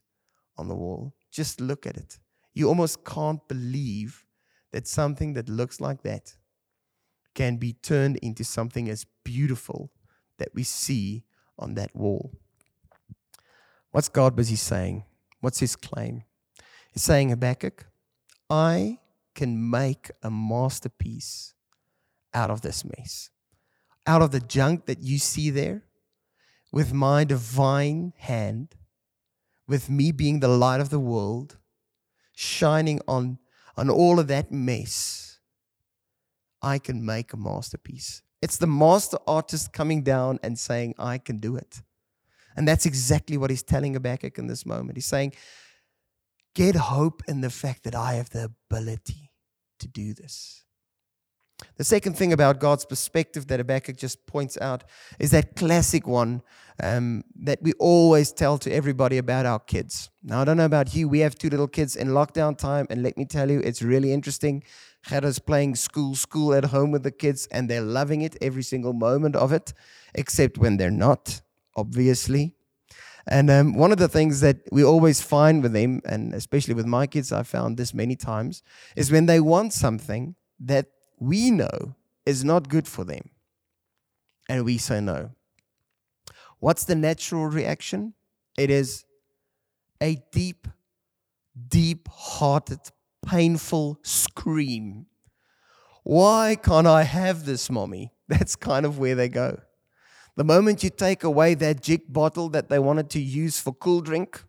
on 0.57 0.69
the 0.69 0.75
wall. 0.75 1.15
Just 1.31 1.61
look 1.61 1.87
at 1.87 1.97
it. 1.97 2.19
You 2.53 2.69
almost 2.69 3.05
can't 3.05 3.47
believe 3.49 4.25
that 4.73 4.87
something 4.87 5.35
that 5.35 5.49
looks 5.49 5.81
like 5.81 6.03
that 6.03 6.37
can 7.35 7.57
be 7.57 7.73
turned 7.73 8.17
into 8.19 8.45
something 8.45 8.89
as 8.89 9.07
beautiful 9.25 9.91
that 10.39 10.49
we 10.55 10.63
see 10.63 11.25
on 11.59 11.75
that 11.75 11.95
wall. 11.95 12.33
What's 13.93 14.09
God 14.09 14.37
busy 14.37 14.57
saying? 14.57 15.05
What's 15.41 15.61
his 15.61 15.77
claim? 15.77 16.25
He's 16.93 17.03
saying, 17.03 17.31
Habakkuk, 17.31 17.87
I 18.49 18.99
can 19.35 19.71
make 19.71 20.11
a 20.23 20.31
masterpiece 20.31 21.55
out 22.35 22.51
of 22.51 22.61
this 22.61 22.85
mess, 22.85 23.31
out 24.07 24.23
of 24.23 24.31
the 24.31 24.41
junk 24.41 24.87
that 24.87 25.03
you 25.03 25.19
see 25.19 25.51
there, 25.51 25.85
with 26.73 26.93
my 26.93 27.25
divine 27.25 28.13
hand, 28.17 28.77
with 29.67 29.91
me 29.91 30.13
being 30.13 30.41
the 30.41 30.49
light 30.49 30.81
of 30.81 30.91
the 30.91 31.01
world, 31.01 31.59
shining 32.35 33.01
on, 33.07 33.39
on 33.77 33.91
all 33.91 34.19
of 34.19 34.29
that 34.29 34.51
mess, 34.51 35.39
I 36.63 36.79
can 36.79 37.05
make 37.05 37.33
a 37.33 37.37
masterpiece. 37.37 38.23
It's 38.43 38.57
the 38.57 38.67
master 38.67 39.19
artist 39.27 39.73
coming 39.73 40.03
down 40.03 40.39
and 40.43 40.59
saying, 40.59 40.95
I 40.99 41.19
can 41.19 41.39
do 41.39 41.57
it. 41.57 41.83
And 42.57 42.67
that's 42.67 42.87
exactly 42.87 43.37
what 43.37 43.51
he's 43.51 43.63
telling 43.63 43.95
Habakkuk 43.95 44.39
in 44.39 44.47
this 44.47 44.67
moment. 44.67 44.97
He's 44.97 45.07
saying, 45.07 45.35
Get 46.55 46.75
hope 46.75 47.23
in 47.29 47.43
the 47.43 47.51
fact 47.51 47.85
that 47.85 47.95
I 47.95 48.15
have 48.15 48.31
the 48.31 48.51
ability 48.71 49.31
to 49.79 49.89
do 49.89 50.15
this. 50.15 50.65
The 51.77 51.85
second 51.85 52.17
thing 52.17 52.33
about 52.33 52.61
God's 52.61 52.85
perspective 52.85 53.47
that 53.49 53.61
Habakkuk 53.61 53.97
just 53.97 54.27
points 54.27 54.59
out 54.61 54.85
is 55.19 55.31
that 55.31 55.57
classic 55.57 56.07
one 56.07 56.43
um, 56.83 57.25
that 57.37 57.63
we 57.63 57.73
always 57.75 58.33
tell 58.33 58.59
to 58.59 58.73
everybody 58.73 59.19
about 59.19 59.47
our 59.47 59.59
kids. 59.59 60.11
Now, 60.23 60.41
I 60.41 60.45
don't 60.45 60.57
know 60.57 60.65
about 60.65 60.95
you, 60.95 61.09
we 61.09 61.21
have 61.21 61.35
two 61.35 61.49
little 61.49 61.69
kids 61.69 61.97
in 61.97 62.09
lockdown 62.09 62.57
time, 62.57 62.87
and 62.91 63.03
let 63.03 63.17
me 63.17 63.25
tell 63.25 63.51
you, 63.51 63.61
it's 63.61 63.83
really 63.83 64.13
interesting. 64.13 64.63
Gerda's 65.09 65.39
playing 65.39 65.77
school, 65.77 66.15
school 66.15 66.55
at 66.55 66.65
home 66.65 66.91
with 66.91 67.03
the 67.03 67.11
kids, 67.11 67.47
and 67.51 67.69
they're 67.69 67.81
loving 67.81 68.23
it 68.23 68.37
every 68.41 68.63
single 68.63 68.93
moment 68.93 69.37
of 69.37 69.53
it, 69.53 69.73
except 70.15 70.59
when 70.59 70.77
they're 70.77 70.91
not, 70.91 71.43
obviously. 71.77 72.55
And 73.27 73.51
um, 73.51 73.75
one 73.75 73.93
of 73.93 73.99
the 73.99 74.09
things 74.09 74.41
that 74.41 74.59
we 74.73 74.83
always 74.83 75.21
find 75.21 75.63
with 75.63 75.73
them, 75.73 76.01
and 76.05 76.35
especially 76.35 76.75
with 76.75 76.87
my 76.87 77.07
kids, 77.07 77.33
I've 77.33 77.49
found 77.49 77.77
this 77.77 77.93
many 77.95 78.17
times, 78.17 78.63
is 78.97 79.13
when 79.13 79.27
they 79.27 79.41
want 79.41 79.73
something 79.73 80.35
that 80.61 80.87
we 81.21 81.51
know 81.51 81.95
is 82.27 82.45
not 82.45 82.69
good 82.69 82.89
for 82.89 83.05
them. 83.05 83.31
And 84.49 84.65
we 84.65 84.79
say 84.79 85.01
no. 85.01 85.31
What's 86.59 86.85
the 86.85 86.97
natural 86.97 87.47
reaction? 87.47 88.15
It 88.59 88.71
is 88.71 89.05
a 90.01 90.19
deep, 90.33 90.67
deep 91.69 92.09
hearted, 92.09 92.81
painful 93.25 94.01
scream. 94.03 95.07
Why 96.03 96.57
can't 96.61 96.87
I 96.87 97.05
have 97.05 97.45
this, 97.45 97.71
mommy? 97.71 98.13
That's 98.29 98.57
kind 98.57 98.85
of 98.85 98.99
where 98.99 99.15
they 99.15 99.29
go. 99.29 99.61
The 100.37 100.45
moment 100.45 100.83
you 100.83 100.91
take 100.91 101.23
away 101.23 101.55
that 101.55 101.83
Jik 101.83 102.05
bottle 102.09 102.49
that 102.51 102.69
they 102.69 102.79
wanted 102.79 103.11
to 103.11 103.21
use 103.21 103.61
for 103.61 103.73
cool 103.73 104.01
drink, 104.01 104.43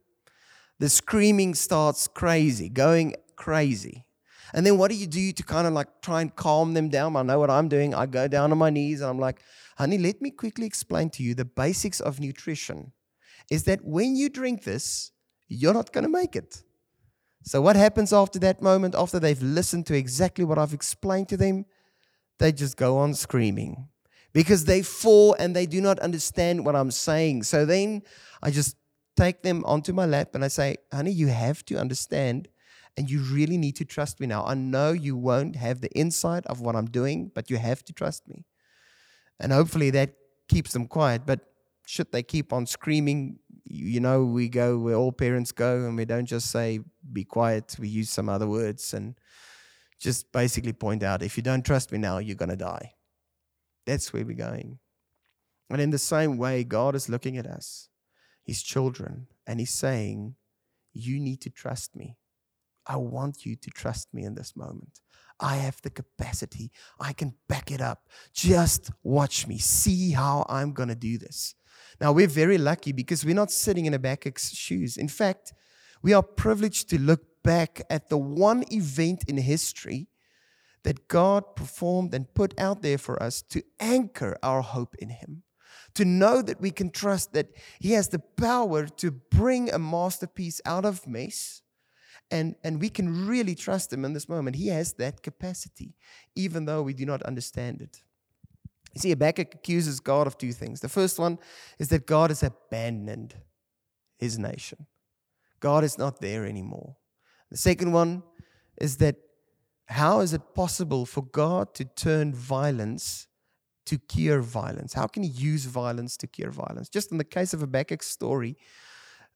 the 0.80 0.90
screaming 0.90 1.54
starts 1.54 2.08
crazy, 2.08 2.70
going 2.70 3.16
crazy. 3.36 4.06
And 4.53 4.65
then 4.65 4.77
what 4.77 4.91
do 4.91 4.98
you 4.98 5.08
do 5.08 5.31
to 5.31 5.43
kind 5.43 5.65
of 5.65 5.74
like 5.74 6.01
try 6.01 6.22
and 6.22 6.36
calm 6.36 6.74
them 6.74 6.89
down? 6.89 7.15
I 7.15 7.22
know 7.22 7.39
what 7.39 7.50
I'm 7.50 7.70
doing. 7.70 7.93
I 7.93 8.05
go 8.05 8.27
down 8.27 8.51
on 8.51 8.58
my 8.58 8.70
knees 8.70 9.01
and 9.01 9.10
I'm 9.10 9.20
like, 9.20 9.41
honey, 9.77 9.98
let 9.98 10.22
me 10.22 10.31
quickly 10.31 10.65
explain 10.65 11.10
to 11.12 11.24
you 11.24 11.34
the 11.34 11.46
basics 11.46 12.00
of 12.00 12.20
nutrition 12.20 12.91
is 13.50 13.63
that 13.63 13.84
when 13.84 14.15
you 14.15 14.29
drink 14.29 14.63
this, 14.63 15.12
you're 15.48 15.74
not 15.74 15.91
going 15.91 16.03
to 16.03 16.10
make 16.10 16.36
it. 16.36 16.63
So, 17.43 17.62
what 17.62 17.75
happens 17.75 18.13
after 18.13 18.39
that 18.39 18.62
moment, 18.62 18.96
after 18.96 19.20
they've 19.20 19.41
listened 19.41 19.88
to 19.88 19.96
exactly 19.96 20.46
what 20.46 20.60
I've 20.60 20.74
explained 20.74 21.29
to 21.29 21.38
them? 21.38 21.65
They 22.39 22.51
just 22.51 22.77
go 22.77 22.98
on 22.98 23.13
screaming 23.13 23.89
because 24.34 24.65
they 24.65 24.81
fall 24.81 25.36
and 25.39 25.55
they 25.55 25.65
do 25.65 25.81
not 25.81 26.00
understand 26.00 26.65
what 26.65 26.75
I'm 26.75 26.91
saying. 26.91 27.43
So 27.43 27.65
then 27.65 28.03
I 28.41 28.51
just 28.51 28.77
take 29.17 29.43
them 29.43 29.63
onto 29.65 29.93
my 29.93 30.05
lap 30.05 30.34
and 30.34 30.43
I 30.43 30.48
say, 30.48 30.77
honey, 30.91 31.12
you 31.12 31.27
have 31.27 31.65
to 31.65 31.77
understand 31.77 32.48
and 32.98 33.10
you 33.10 33.22
really 33.22 33.58
need 33.58 33.76
to 33.78 33.86
trust 33.86 34.20
me 34.20 34.28
now. 34.28 34.44
I 34.46 34.54
know 34.54 34.92
you 34.92 35.16
won't 35.16 35.56
have 35.56 35.82
the 35.82 35.92
insight 35.92 36.46
of 36.48 36.62
what 36.62 36.76
I'm 36.76 36.88
doing, 36.88 37.32
but 37.34 37.50
you 37.50 37.58
have 37.58 37.84
to 37.86 37.94
trust 37.94 38.28
me. 38.28 38.46
And 39.40 39.52
hopefully 39.52 39.90
that 39.92 40.14
keeps 40.48 40.74
them 40.74 40.88
quiet. 40.88 41.26
But 41.26 41.40
should 41.88 42.12
they 42.12 42.24
keep 42.24 42.54
on 42.54 42.66
screaming, 42.66 43.40
you 43.66 44.00
know, 44.00 44.26
we 44.26 44.50
go 44.50 44.78
where 44.78 44.96
all 44.96 45.12
parents 45.12 45.52
go 45.52 45.86
and 45.86 45.96
we 45.96 46.06
don't 46.06 46.26
just 46.26 46.52
say, 46.52 46.80
be 47.12 47.24
quiet. 47.24 47.76
We 47.80 47.88
use 47.88 48.10
some 48.10 48.30
other 48.30 48.48
words 48.48 48.94
and 48.94 49.16
just 50.00 50.32
basically 50.32 50.74
point 50.74 51.04
out, 51.04 51.24
if 51.24 51.38
you 51.38 51.44
don't 51.44 51.66
trust 51.66 51.92
me 51.92 51.98
now, 51.98 52.18
you're 52.18 52.36
going 52.36 52.50
to 52.50 52.56
die. 52.56 52.94
That's 53.86 54.12
where 54.12 54.26
we're 54.26 54.36
going. 54.36 54.80
And 55.70 55.80
in 55.80 55.92
the 55.92 55.98
same 55.98 56.38
way, 56.38 56.64
God 56.64 56.96
is 56.96 57.08
looking 57.08 57.38
at 57.38 57.48
us, 57.48 57.88
His 58.44 58.62
children, 58.62 59.28
and 59.48 59.60
He's 59.60 59.74
saying, 59.74 60.36
You 60.92 61.20
need 61.20 61.42
to 61.42 61.50
trust 61.50 61.96
me. 61.96 62.18
I 62.86 62.98
want 62.98 63.46
you 63.46 63.56
to 63.56 63.70
trust 63.70 64.14
me 64.14 64.24
in 64.24 64.36
this 64.36 64.56
moment. 64.56 65.00
I 65.40 65.56
have 65.58 65.82
the 65.82 65.90
capacity. 65.90 66.72
I 67.00 67.14
can 67.14 67.34
back 67.50 67.72
it 67.72 67.82
up. 67.82 68.08
Just 68.34 68.92
watch 69.04 69.48
me. 69.48 69.58
See 69.58 70.12
how 70.12 70.46
I'm 70.48 70.72
going 70.74 70.90
to 70.90 70.96
do 70.96 71.18
this. 71.18 71.56
Now, 72.00 72.12
we're 72.12 72.28
very 72.28 72.58
lucky 72.58 72.92
because 72.92 73.26
we're 73.26 73.36
not 73.36 73.52
sitting 73.52 73.86
in 73.86 73.94
Habakkuk's 73.94 74.52
shoes. 74.52 74.98
In 74.98 75.08
fact, 75.08 75.54
we 76.02 76.14
are 76.14 76.24
privileged 76.24 76.90
to 76.90 77.00
look 77.00 77.22
back 77.44 77.82
at 77.90 78.10
the 78.10 78.18
one 78.18 78.64
event 78.72 79.24
in 79.28 79.38
history 79.38 80.08
that 80.84 81.08
God 81.08 81.56
performed 81.56 82.14
and 82.14 82.34
put 82.34 82.60
out 82.60 82.82
there 82.82 82.98
for 82.98 83.22
us 83.22 83.42
to 83.50 83.64
anchor 83.80 84.38
our 84.42 84.62
hope 84.62 84.96
in 85.00 85.10
Him. 85.10 85.44
To 85.96 86.06
know 86.06 86.42
that 86.42 86.62
we 86.62 86.72
can 86.72 86.90
trust 86.90 87.34
that 87.34 87.50
He 87.80 87.92
has 87.92 88.10
the 88.10 88.20
power 88.20 88.88
to 88.88 89.12
bring 89.12 89.72
a 89.72 89.80
masterpiece 89.80 90.62
out 90.66 90.86
of 90.86 91.08
mess 91.08 91.61
and, 92.32 92.56
and 92.64 92.80
we 92.80 92.90
can 92.90 93.28
really 93.28 93.56
trust 93.56 93.92
him 93.92 94.06
in 94.06 94.14
this 94.14 94.30
moment. 94.30 94.56
He 94.56 94.68
has 94.70 94.94
that 94.94 95.22
capacity, 95.22 95.96
even 96.36 96.66
though 96.66 96.82
we 96.82 96.94
do 96.94 97.06
not 97.06 97.22
understand 97.24 97.82
it. 97.82 98.02
You 98.94 99.02
see, 99.02 99.10
Habakkuk 99.10 99.54
accuses 99.54 100.00
God 100.00 100.28
of 100.28 100.38
two 100.38 100.52
things. 100.52 100.80
The 100.82 100.90
first 100.90 101.20
one 101.20 101.40
is 101.80 101.90
that 101.90 102.06
God 102.06 102.30
has 102.30 102.44
abandoned 102.44 103.36
his 104.18 104.38
nation, 104.38 104.86
God 105.60 105.84
is 105.84 105.98
not 105.98 106.22
there 106.22 106.46
anymore. 106.46 106.96
The 107.50 107.58
second 107.58 107.92
one 107.92 108.24
is 108.80 108.98
that 108.98 109.16
how 109.88 110.22
is 110.22 110.34
it 110.34 110.56
possible 110.56 111.06
for 111.06 111.22
God 111.22 111.74
to 111.76 111.84
turn 111.84 112.34
violence 112.34 113.28
to 113.86 113.98
cure 113.98 114.42
violence? 114.42 114.94
How 114.94 115.08
can 115.08 115.24
he 115.24 115.30
use 115.30 115.66
violence 115.66 116.16
to 116.18 116.28
cure 116.28 116.52
violence? 116.52 116.88
Just 116.88 117.12
in 117.12 117.18
the 117.18 117.26
case 117.26 117.54
of 117.54 117.60
Habakkuk's 117.60 118.08
story, 118.08 118.56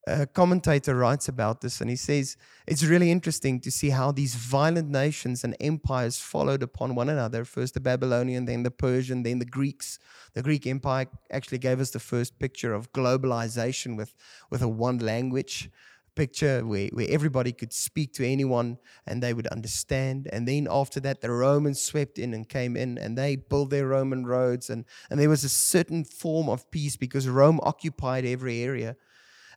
a 0.07 0.25
commentator 0.27 0.95
writes 0.95 1.27
about 1.27 1.61
this 1.61 1.81
and 1.81 1.89
he 1.89 1.95
says 1.95 2.37
it's 2.67 2.83
really 2.83 3.09
interesting 3.09 3.59
to 3.59 3.71
see 3.71 3.89
how 3.89 4.11
these 4.11 4.35
violent 4.35 4.89
nations 4.89 5.43
and 5.43 5.55
empires 5.59 6.19
followed 6.19 6.61
upon 6.61 6.93
one 6.93 7.09
another 7.09 7.43
first 7.43 7.73
the 7.73 7.79
babylonian 7.79 8.45
then 8.45 8.63
the 8.63 8.71
persian 8.71 9.23
then 9.23 9.39
the 9.39 9.45
greeks 9.45 9.97
the 10.33 10.43
greek 10.43 10.67
empire 10.67 11.07
actually 11.31 11.57
gave 11.57 11.79
us 11.79 11.89
the 11.89 11.99
first 11.99 12.37
picture 12.37 12.73
of 12.73 12.91
globalization 12.93 13.97
with 13.97 14.13
with 14.51 14.61
a 14.61 14.67
one 14.67 14.99
language 14.99 15.69
picture 16.15 16.65
where, 16.65 16.87
where 16.93 17.07
everybody 17.09 17.51
could 17.51 17.73
speak 17.73 18.13
to 18.13 18.25
anyone 18.25 18.77
and 19.05 19.21
they 19.21 19.33
would 19.33 19.47
understand. 19.47 20.27
And 20.31 20.47
then 20.47 20.67
after 20.69 20.99
that, 21.01 21.21
the 21.21 21.29
Romans 21.29 21.81
swept 21.81 22.17
in 22.17 22.33
and 22.33 22.47
came 22.47 22.75
in 22.75 22.97
and 22.97 23.17
they 23.17 23.35
built 23.35 23.69
their 23.69 23.87
Roman 23.87 24.25
roads. 24.25 24.69
And, 24.69 24.85
and 25.09 25.19
there 25.19 25.29
was 25.29 25.43
a 25.43 25.49
certain 25.49 26.03
form 26.03 26.49
of 26.49 26.69
peace 26.71 26.95
because 26.95 27.27
Rome 27.27 27.59
occupied 27.63 28.25
every 28.25 28.61
area. 28.61 28.95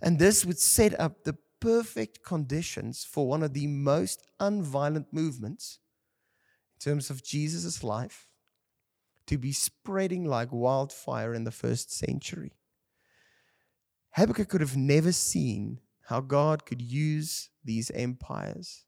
And 0.00 0.18
this 0.18 0.44
would 0.44 0.58
set 0.58 0.98
up 0.98 1.24
the 1.24 1.36
perfect 1.60 2.22
conditions 2.24 3.04
for 3.04 3.26
one 3.26 3.42
of 3.42 3.52
the 3.52 3.66
most 3.66 4.22
unviolent 4.40 5.06
movements 5.12 5.80
in 6.76 6.92
terms 6.92 7.10
of 7.10 7.24
Jesus' 7.24 7.82
life 7.82 8.28
to 9.26 9.36
be 9.36 9.52
spreading 9.52 10.24
like 10.24 10.52
wildfire 10.52 11.34
in 11.34 11.44
the 11.44 11.50
first 11.50 11.92
century. 11.92 12.52
Habakkuk 14.12 14.48
could 14.48 14.60
have 14.60 14.76
never 14.76 15.12
seen 15.12 15.80
how 16.06 16.20
God 16.20 16.64
could 16.64 16.80
use 16.80 17.50
these 17.64 17.90
empires 17.90 18.84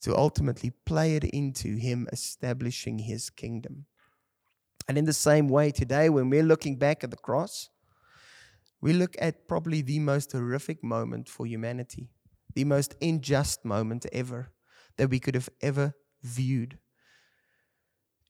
to 0.00 0.16
ultimately 0.16 0.70
play 0.86 1.16
it 1.16 1.24
into 1.24 1.76
Him 1.76 2.06
establishing 2.12 3.00
His 3.00 3.30
kingdom. 3.30 3.86
And 4.86 4.96
in 4.96 5.04
the 5.04 5.12
same 5.12 5.48
way, 5.48 5.72
today, 5.72 6.08
when 6.08 6.30
we're 6.30 6.44
looking 6.44 6.76
back 6.76 7.02
at 7.02 7.10
the 7.10 7.16
cross, 7.16 7.68
we 8.80 8.92
look 8.92 9.16
at 9.20 9.48
probably 9.48 9.82
the 9.82 9.98
most 9.98 10.32
horrific 10.32 10.82
moment 10.84 11.28
for 11.28 11.46
humanity, 11.46 12.10
the 12.54 12.64
most 12.64 12.94
unjust 13.02 13.64
moment 13.64 14.06
ever 14.12 14.52
that 14.96 15.10
we 15.10 15.20
could 15.20 15.34
have 15.34 15.48
ever 15.60 15.94
viewed. 16.22 16.78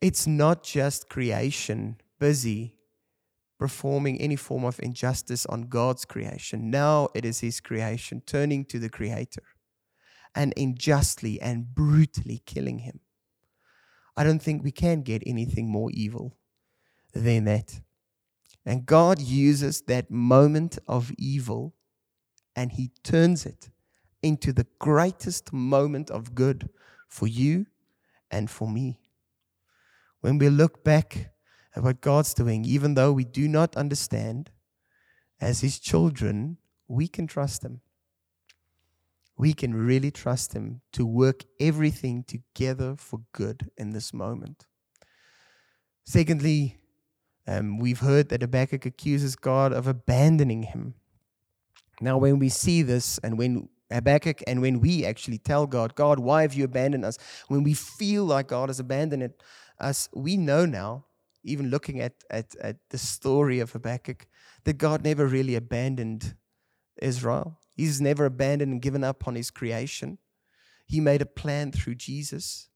It's 0.01 0.27
not 0.27 0.63
just 0.63 1.09
creation 1.09 2.01
busy 2.19 2.77
performing 3.59 4.21
any 4.21 4.37
form 4.37 4.65
of 4.65 4.79
injustice 4.81 5.45
on 5.47 5.63
God's 5.63 6.05
creation. 6.05 6.71
Now 6.71 7.09
it 7.15 7.25
is 7.25 7.41
His 7.41 7.61
creation 7.61 8.23
turning 8.25 8.65
to 8.67 8.79
the 8.79 8.89
Creator 8.89 9.43
and 10.35 10.55
unjustly 10.57 11.41
and 11.41 11.75
brutally 11.75 12.43
killing 12.47 12.81
Him. 12.81 13.01
I 14.17 14.25
don't 14.25 14.41
think 14.43 14.63
we 14.63 14.71
can 14.73 15.03
get 15.03 15.23
anything 15.27 15.69
more 15.69 15.91
evil 15.93 16.37
than 17.13 17.45
that. 17.45 17.81
And 18.67 18.87
God 18.87 19.21
uses 19.21 19.83
that 19.83 20.11
moment 20.11 20.79
of 20.87 21.13
evil 21.17 21.75
and 22.55 22.73
He 22.73 22.91
turns 23.03 23.47
it 23.47 23.71
into 24.23 24.53
the 24.53 24.67
greatest 24.79 25.53
moment 25.53 26.11
of 26.11 26.35
good 26.35 26.69
for 27.09 27.27
you 27.27 27.67
and 28.31 28.51
for 28.51 28.69
me. 28.69 28.99
When 30.21 30.39
we 30.39 30.49
look 30.49 30.85
back 30.85 31.31
at 31.75 31.83
what 31.83 32.01
God's 32.01 32.35
doing, 32.35 32.65
even 32.65 32.95
though 32.95 33.13
we 33.13 33.25
do 33.25 33.47
not 33.47 33.77
understand, 33.77 34.51
as 35.41 35.61
His 35.61 35.79
children, 35.79 36.59
we 36.89 37.07
can 37.07 37.27
trust 37.27 37.65
Him. 37.65 37.81
We 39.37 39.53
can 39.53 39.73
really 39.73 40.11
trust 40.11 40.53
Him 40.53 40.81
to 40.93 41.07
work 41.07 41.45
everything 41.61 42.25
together 42.25 42.97
for 42.99 43.21
good 43.33 43.71
in 43.77 43.91
this 43.91 44.13
moment. 44.13 44.67
Secondly, 46.05 46.79
um, 47.49 47.79
we've 47.79 48.01
heard 48.01 48.29
that 48.29 48.43
Habakkuk 48.43 48.85
accuses 48.85 49.35
God 49.35 49.73
of 49.73 49.87
abandoning 49.87 50.65
him. 50.65 50.95
Now, 52.01 52.19
when 52.19 52.39
we 52.39 52.51
see 52.51 52.83
this, 52.83 53.19
and 53.19 53.39
when 53.39 53.71
Habakkuk 53.91 54.43
and 54.47 54.61
when 54.61 54.81
we 54.81 55.07
actually 55.07 55.39
tell 55.39 55.67
God, 55.67 55.95
God, 55.95 56.19
why 56.19 56.43
have 56.43 56.53
you 56.53 56.65
abandoned 56.65 57.07
us? 57.07 57.17
When 57.49 57.65
we 57.65 57.73
feel 57.73 58.25
like 58.25 58.49
God 58.49 58.69
has 58.69 58.79
abandoned 58.79 59.33
us, 59.81 60.11
we 60.15 60.37
know 60.37 60.67
now, 60.67 61.07
even 61.43 61.71
looking 61.71 62.01
at, 62.01 62.13
at, 62.31 62.55
at 62.57 62.77
the 62.91 62.99
story 62.99 63.61
of 63.61 63.73
Habakkuk, 63.73 64.27
that 64.65 64.77
God 64.77 65.03
never 65.03 65.27
really 65.27 65.55
abandoned 65.55 66.35
Israel. 67.01 67.59
He's 67.75 67.99
never 67.99 68.27
abandoned 68.27 68.73
and 68.73 68.83
given 68.83 69.03
up 69.03 69.27
on 69.27 69.37
his 69.37 69.51
creation. 69.51 70.19
He 70.87 71.01
made 71.01 71.23
a 71.23 71.27
plan 71.27 71.73
through 71.73 71.95
Jesus. 71.95 72.69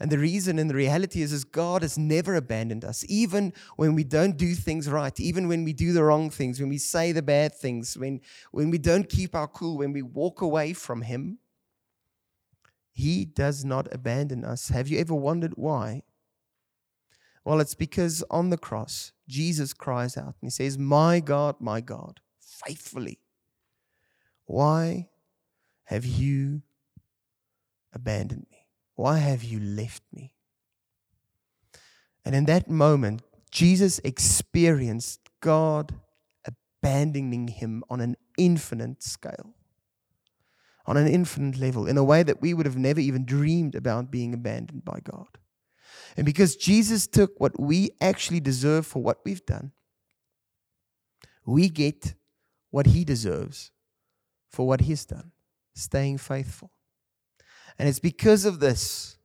And 0.00 0.10
the 0.10 0.18
reason 0.18 0.58
and 0.58 0.70
the 0.70 0.74
reality 0.74 1.20
is, 1.20 1.30
is 1.30 1.44
God 1.44 1.82
has 1.82 1.98
never 1.98 2.34
abandoned 2.34 2.86
us, 2.86 3.04
even 3.06 3.52
when 3.76 3.94
we 3.94 4.02
don't 4.02 4.38
do 4.38 4.54
things 4.54 4.88
right, 4.88 5.18
even 5.20 5.46
when 5.46 5.62
we 5.62 5.74
do 5.74 5.92
the 5.92 6.02
wrong 6.02 6.30
things, 6.30 6.58
when 6.58 6.70
we 6.70 6.78
say 6.78 7.12
the 7.12 7.20
bad 7.20 7.54
things, 7.54 7.98
when, 7.98 8.22
when 8.50 8.70
we 8.70 8.78
don't 8.78 9.10
keep 9.10 9.34
our 9.34 9.46
cool, 9.46 9.76
when 9.76 9.92
we 9.92 10.00
walk 10.00 10.40
away 10.40 10.72
from 10.72 11.02
Him. 11.02 11.38
He 12.92 13.24
does 13.26 13.64
not 13.64 13.88
abandon 13.92 14.44
us. 14.44 14.68
Have 14.68 14.88
you 14.88 14.98
ever 14.98 15.14
wondered 15.14 15.52
why? 15.56 16.02
Well, 17.44 17.60
it's 17.60 17.74
because 17.74 18.24
on 18.30 18.50
the 18.50 18.58
cross, 18.58 19.12
Jesus 19.28 19.72
cries 19.72 20.16
out 20.16 20.34
and 20.40 20.42
he 20.42 20.50
says, 20.50 20.78
My 20.78 21.20
God, 21.20 21.56
my 21.60 21.80
God, 21.80 22.20
faithfully, 22.40 23.18
why 24.46 25.08
have 25.84 26.04
you 26.04 26.62
abandoned 27.92 28.46
me? 28.50 28.59
Why 29.00 29.16
have 29.16 29.42
you 29.42 29.58
left 29.58 30.02
me? 30.12 30.34
And 32.22 32.34
in 32.34 32.44
that 32.44 32.68
moment, 32.68 33.22
Jesus 33.50 33.98
experienced 34.04 35.20
God 35.40 35.94
abandoning 36.44 37.48
him 37.48 37.82
on 37.88 38.02
an 38.02 38.18
infinite 38.36 39.02
scale, 39.02 39.54
on 40.84 40.98
an 40.98 41.06
infinite 41.08 41.58
level, 41.58 41.86
in 41.86 41.96
a 41.96 42.04
way 42.04 42.22
that 42.22 42.42
we 42.42 42.52
would 42.52 42.66
have 42.66 42.76
never 42.76 43.00
even 43.00 43.24
dreamed 43.24 43.74
about 43.74 44.10
being 44.10 44.34
abandoned 44.34 44.84
by 44.84 45.00
God. 45.02 45.38
And 46.18 46.26
because 46.26 46.54
Jesus 46.54 47.06
took 47.06 47.40
what 47.40 47.58
we 47.58 47.92
actually 48.02 48.40
deserve 48.40 48.86
for 48.86 49.02
what 49.02 49.20
we've 49.24 49.46
done, 49.46 49.72
we 51.46 51.70
get 51.70 52.12
what 52.68 52.84
he 52.88 53.06
deserves 53.06 53.70
for 54.50 54.66
what 54.66 54.82
he's 54.82 55.06
done, 55.06 55.32
staying 55.72 56.18
faithful. 56.18 56.70
And 57.78 57.88
it's 57.88 58.00
because 58.00 58.44
of 58.44 58.60
this, 58.60 59.16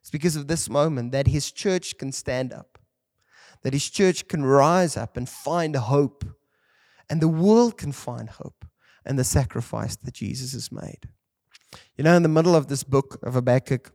it's 0.00 0.10
because 0.10 0.36
of 0.36 0.48
this 0.48 0.68
moment 0.68 1.12
that 1.12 1.26
his 1.26 1.50
church 1.50 1.98
can 1.98 2.12
stand 2.12 2.52
up, 2.52 2.78
that 3.62 3.72
his 3.72 3.88
church 3.90 4.28
can 4.28 4.44
rise 4.44 4.96
up 4.96 5.16
and 5.16 5.28
find 5.28 5.74
hope, 5.76 6.24
and 7.08 7.20
the 7.20 7.28
world 7.28 7.76
can 7.76 7.92
find 7.92 8.28
hope 8.28 8.64
and 9.04 9.18
the 9.18 9.24
sacrifice 9.24 9.96
that 9.96 10.14
Jesus 10.14 10.52
has 10.52 10.72
made. 10.72 11.08
You 11.96 12.04
know, 12.04 12.16
in 12.16 12.22
the 12.22 12.28
middle 12.28 12.54
of 12.54 12.66
this 12.68 12.84
book 12.84 13.18
of 13.22 13.34
Habakkuk, 13.34 13.92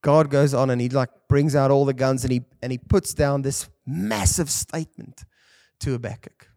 God 0.00 0.30
goes 0.30 0.52
on 0.54 0.70
and 0.70 0.80
he 0.80 0.88
like 0.88 1.10
brings 1.28 1.56
out 1.56 1.70
all 1.70 1.84
the 1.84 1.94
guns 1.94 2.24
and 2.24 2.32
he 2.32 2.42
and 2.62 2.70
he 2.70 2.78
puts 2.78 3.14
down 3.14 3.42
this 3.42 3.68
massive 3.86 4.50
statement 4.50 5.24
to 5.80 5.92
Habakkuk. 5.92 6.48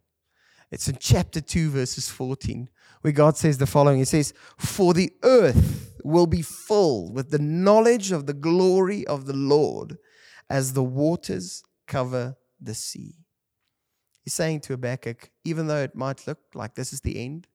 It's 0.69 0.89
in 0.89 0.97
chapter 0.99 1.39
2, 1.39 1.69
verses 1.69 2.09
14, 2.09 2.69
where 3.07 3.13
God 3.13 3.37
says 3.37 3.57
the 3.57 3.65
following 3.65 3.99
He 3.99 4.03
says, 4.03 4.33
For 4.57 4.93
the 4.93 5.13
earth 5.23 5.93
will 6.03 6.27
be 6.27 6.41
full 6.41 7.13
with 7.13 7.31
the 7.31 7.39
knowledge 7.39 8.11
of 8.11 8.25
the 8.25 8.33
glory 8.33 9.07
of 9.07 9.25
the 9.25 9.33
Lord 9.33 9.97
as 10.49 10.73
the 10.73 10.83
waters 10.83 11.63
cover 11.87 12.35
the 12.59 12.73
sea. 12.73 13.15
He's 14.25 14.33
saying 14.33 14.59
to 14.61 14.73
Habakkuk, 14.73 15.29
even 15.45 15.67
though 15.67 15.83
it 15.83 15.95
might 15.95 16.27
look 16.27 16.39
like 16.53 16.75
this 16.75 16.91
is 16.91 16.99
the 16.99 17.23
end, 17.23 17.47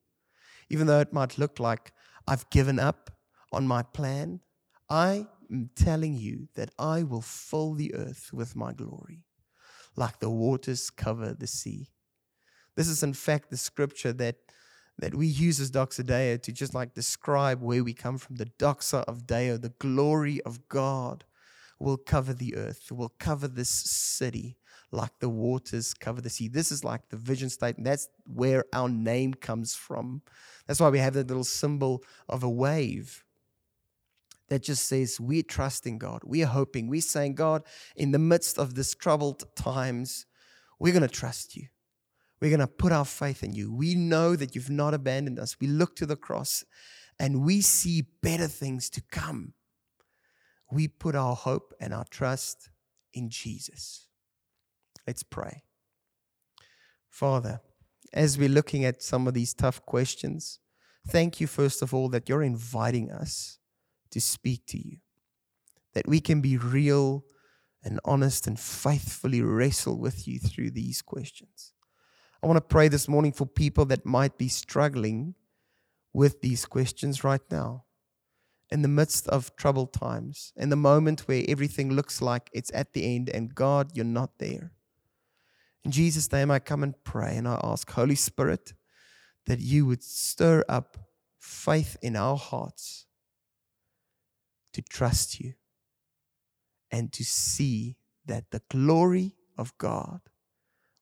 even 0.70 0.86
though 0.86 1.00
it 1.00 1.12
might 1.12 1.36
look 1.36 1.60
like 1.60 1.92
I've 2.26 2.48
given 2.48 2.78
up 2.78 3.10
on 3.52 3.68
my 3.68 3.82
plan, 3.82 4.40
I 4.88 5.26
am 5.50 5.68
telling 5.76 6.14
you 6.14 6.48
that 6.54 6.70
I 6.78 7.02
will 7.02 7.20
fill 7.20 7.74
the 7.74 7.94
earth 7.94 8.30
with 8.32 8.56
my 8.56 8.72
glory, 8.72 9.26
like 9.96 10.18
the 10.18 10.30
waters 10.30 10.88
cover 10.88 11.34
the 11.34 11.46
sea. 11.46 11.90
This 12.74 12.88
is, 12.88 13.02
in 13.02 13.12
fact, 13.12 13.50
the 13.50 13.58
scripture 13.58 14.14
that, 14.14 14.36
that 15.02 15.16
we 15.16 15.26
use 15.26 15.58
as 15.58 15.72
Doxa 15.72 16.06
Deo 16.06 16.36
to 16.36 16.52
just 16.52 16.74
like 16.74 16.94
describe 16.94 17.60
where 17.60 17.82
we 17.82 17.92
come 17.92 18.18
from. 18.18 18.36
The 18.36 18.46
Doxa 18.46 19.02
of 19.08 19.26
Deo, 19.26 19.56
the 19.56 19.74
glory 19.80 20.40
of 20.42 20.68
God, 20.68 21.24
will 21.80 21.96
cover 21.96 22.32
the 22.32 22.54
earth, 22.54 22.92
will 22.92 23.12
cover 23.18 23.48
this 23.48 23.68
city 23.68 24.56
like 24.92 25.18
the 25.18 25.28
waters 25.28 25.92
cover 25.92 26.20
the 26.20 26.30
sea. 26.30 26.46
This 26.46 26.70
is 26.70 26.84
like 26.84 27.08
the 27.08 27.16
vision 27.16 27.50
statement. 27.50 27.84
That's 27.84 28.08
where 28.32 28.64
our 28.72 28.88
name 28.88 29.34
comes 29.34 29.74
from. 29.74 30.22
That's 30.68 30.78
why 30.78 30.90
we 30.90 31.00
have 31.00 31.14
that 31.14 31.26
little 31.26 31.42
symbol 31.42 32.04
of 32.28 32.44
a 32.44 32.50
wave 32.50 33.24
that 34.50 34.62
just 34.62 34.86
says, 34.86 35.18
We're 35.18 35.42
trusting 35.42 35.98
God. 35.98 36.20
We 36.24 36.44
are 36.44 36.46
hoping. 36.46 36.86
We're 36.86 37.00
saying, 37.00 37.34
God, 37.34 37.64
in 37.96 38.12
the 38.12 38.20
midst 38.20 38.56
of 38.56 38.76
this 38.76 38.94
troubled 38.94 39.52
times, 39.56 40.26
we're 40.78 40.92
going 40.92 41.02
to 41.02 41.08
trust 41.08 41.56
you. 41.56 41.66
We're 42.42 42.50
going 42.50 42.58
to 42.58 42.66
put 42.66 42.90
our 42.90 43.04
faith 43.04 43.44
in 43.44 43.52
you. 43.52 43.72
We 43.72 43.94
know 43.94 44.34
that 44.34 44.56
you've 44.56 44.68
not 44.68 44.94
abandoned 44.94 45.38
us. 45.38 45.56
We 45.60 45.68
look 45.68 45.94
to 45.94 46.06
the 46.06 46.16
cross 46.16 46.64
and 47.16 47.44
we 47.44 47.60
see 47.60 48.02
better 48.20 48.48
things 48.48 48.90
to 48.90 49.00
come. 49.00 49.54
We 50.68 50.88
put 50.88 51.14
our 51.14 51.36
hope 51.36 51.72
and 51.80 51.94
our 51.94 52.04
trust 52.10 52.68
in 53.14 53.30
Jesus. 53.30 54.08
Let's 55.06 55.22
pray. 55.22 55.62
Father, 57.08 57.60
as 58.12 58.36
we're 58.36 58.48
looking 58.48 58.84
at 58.84 59.04
some 59.04 59.28
of 59.28 59.34
these 59.34 59.54
tough 59.54 59.86
questions, 59.86 60.58
thank 61.06 61.40
you, 61.40 61.46
first 61.46 61.80
of 61.80 61.94
all, 61.94 62.08
that 62.08 62.28
you're 62.28 62.42
inviting 62.42 63.12
us 63.12 63.58
to 64.10 64.20
speak 64.20 64.66
to 64.66 64.78
you, 64.78 64.96
that 65.94 66.08
we 66.08 66.18
can 66.18 66.40
be 66.40 66.56
real 66.56 67.24
and 67.84 68.00
honest 68.04 68.48
and 68.48 68.58
faithfully 68.58 69.40
wrestle 69.42 69.96
with 69.96 70.26
you 70.26 70.40
through 70.40 70.72
these 70.72 71.02
questions. 71.02 71.72
I 72.42 72.48
want 72.48 72.56
to 72.56 72.60
pray 72.60 72.88
this 72.88 73.06
morning 73.06 73.30
for 73.30 73.46
people 73.46 73.84
that 73.84 74.04
might 74.04 74.36
be 74.36 74.48
struggling 74.48 75.36
with 76.12 76.40
these 76.40 76.66
questions 76.66 77.22
right 77.22 77.40
now. 77.52 77.84
In 78.68 78.82
the 78.82 78.88
midst 78.88 79.28
of 79.28 79.54
troubled 79.54 79.92
times, 79.92 80.52
in 80.56 80.68
the 80.68 80.76
moment 80.76 81.28
where 81.28 81.44
everything 81.46 81.92
looks 81.92 82.20
like 82.20 82.50
it's 82.52 82.72
at 82.74 82.94
the 82.94 83.14
end 83.14 83.28
and 83.28 83.54
God, 83.54 83.92
you're 83.94 84.04
not 84.04 84.38
there. 84.38 84.72
In 85.84 85.92
Jesus' 85.92 86.32
name, 86.32 86.50
I 86.50 86.58
come 86.58 86.82
and 86.82 86.94
pray 87.04 87.36
and 87.36 87.46
I 87.46 87.60
ask, 87.62 87.88
Holy 87.90 88.14
Spirit, 88.16 88.72
that 89.46 89.60
you 89.60 89.86
would 89.86 90.02
stir 90.02 90.64
up 90.68 90.96
faith 91.38 91.96
in 92.02 92.16
our 92.16 92.36
hearts 92.36 93.06
to 94.72 94.82
trust 94.82 95.38
you 95.38 95.52
and 96.90 97.12
to 97.12 97.24
see 97.24 97.98
that 98.26 98.50
the 98.50 98.62
glory 98.68 99.36
of 99.56 99.76
God 99.78 100.22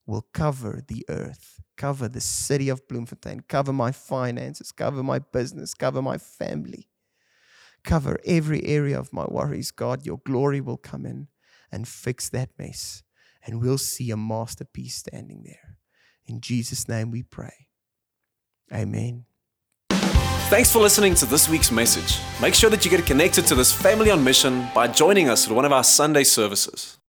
will 0.05 0.25
cover 0.33 0.81
the 0.87 1.05
earth, 1.09 1.59
cover 1.77 2.07
the 2.07 2.21
city 2.21 2.69
of 2.69 2.87
Bloemfontein, 2.87 3.41
cover 3.47 3.73
my 3.73 3.91
finances, 3.91 4.71
cover 4.71 5.03
my 5.03 5.19
business, 5.19 5.73
cover 5.73 6.01
my 6.01 6.17
family, 6.17 6.89
cover 7.83 8.19
every 8.25 8.65
area 8.65 8.99
of 8.99 9.13
my 9.13 9.25
worries. 9.25 9.71
God, 9.71 10.05
your 10.05 10.19
glory 10.25 10.61
will 10.61 10.77
come 10.77 11.05
in 11.05 11.27
and 11.71 11.87
fix 11.87 12.29
that 12.29 12.49
mess 12.57 13.03
and 13.45 13.61
we'll 13.61 13.77
see 13.77 14.11
a 14.11 14.17
masterpiece 14.17 14.95
standing 14.95 15.43
there. 15.43 15.77
In 16.25 16.41
Jesus' 16.41 16.87
name 16.87 17.11
we 17.11 17.23
pray. 17.23 17.67
Amen. 18.73 19.25
Thanks 20.49 20.71
for 20.71 20.79
listening 20.79 21.15
to 21.15 21.25
this 21.25 21.47
week's 21.47 21.71
message. 21.71 22.19
Make 22.41 22.53
sure 22.53 22.69
that 22.69 22.83
you 22.83 22.91
get 22.91 23.05
connected 23.05 23.47
to 23.47 23.55
this 23.55 23.71
family 23.71 24.11
on 24.11 24.23
mission 24.23 24.67
by 24.75 24.87
joining 24.87 25.29
us 25.29 25.47
at 25.47 25.55
one 25.55 25.65
of 25.65 25.71
our 25.71 25.83
Sunday 25.83 26.25
services. 26.25 26.97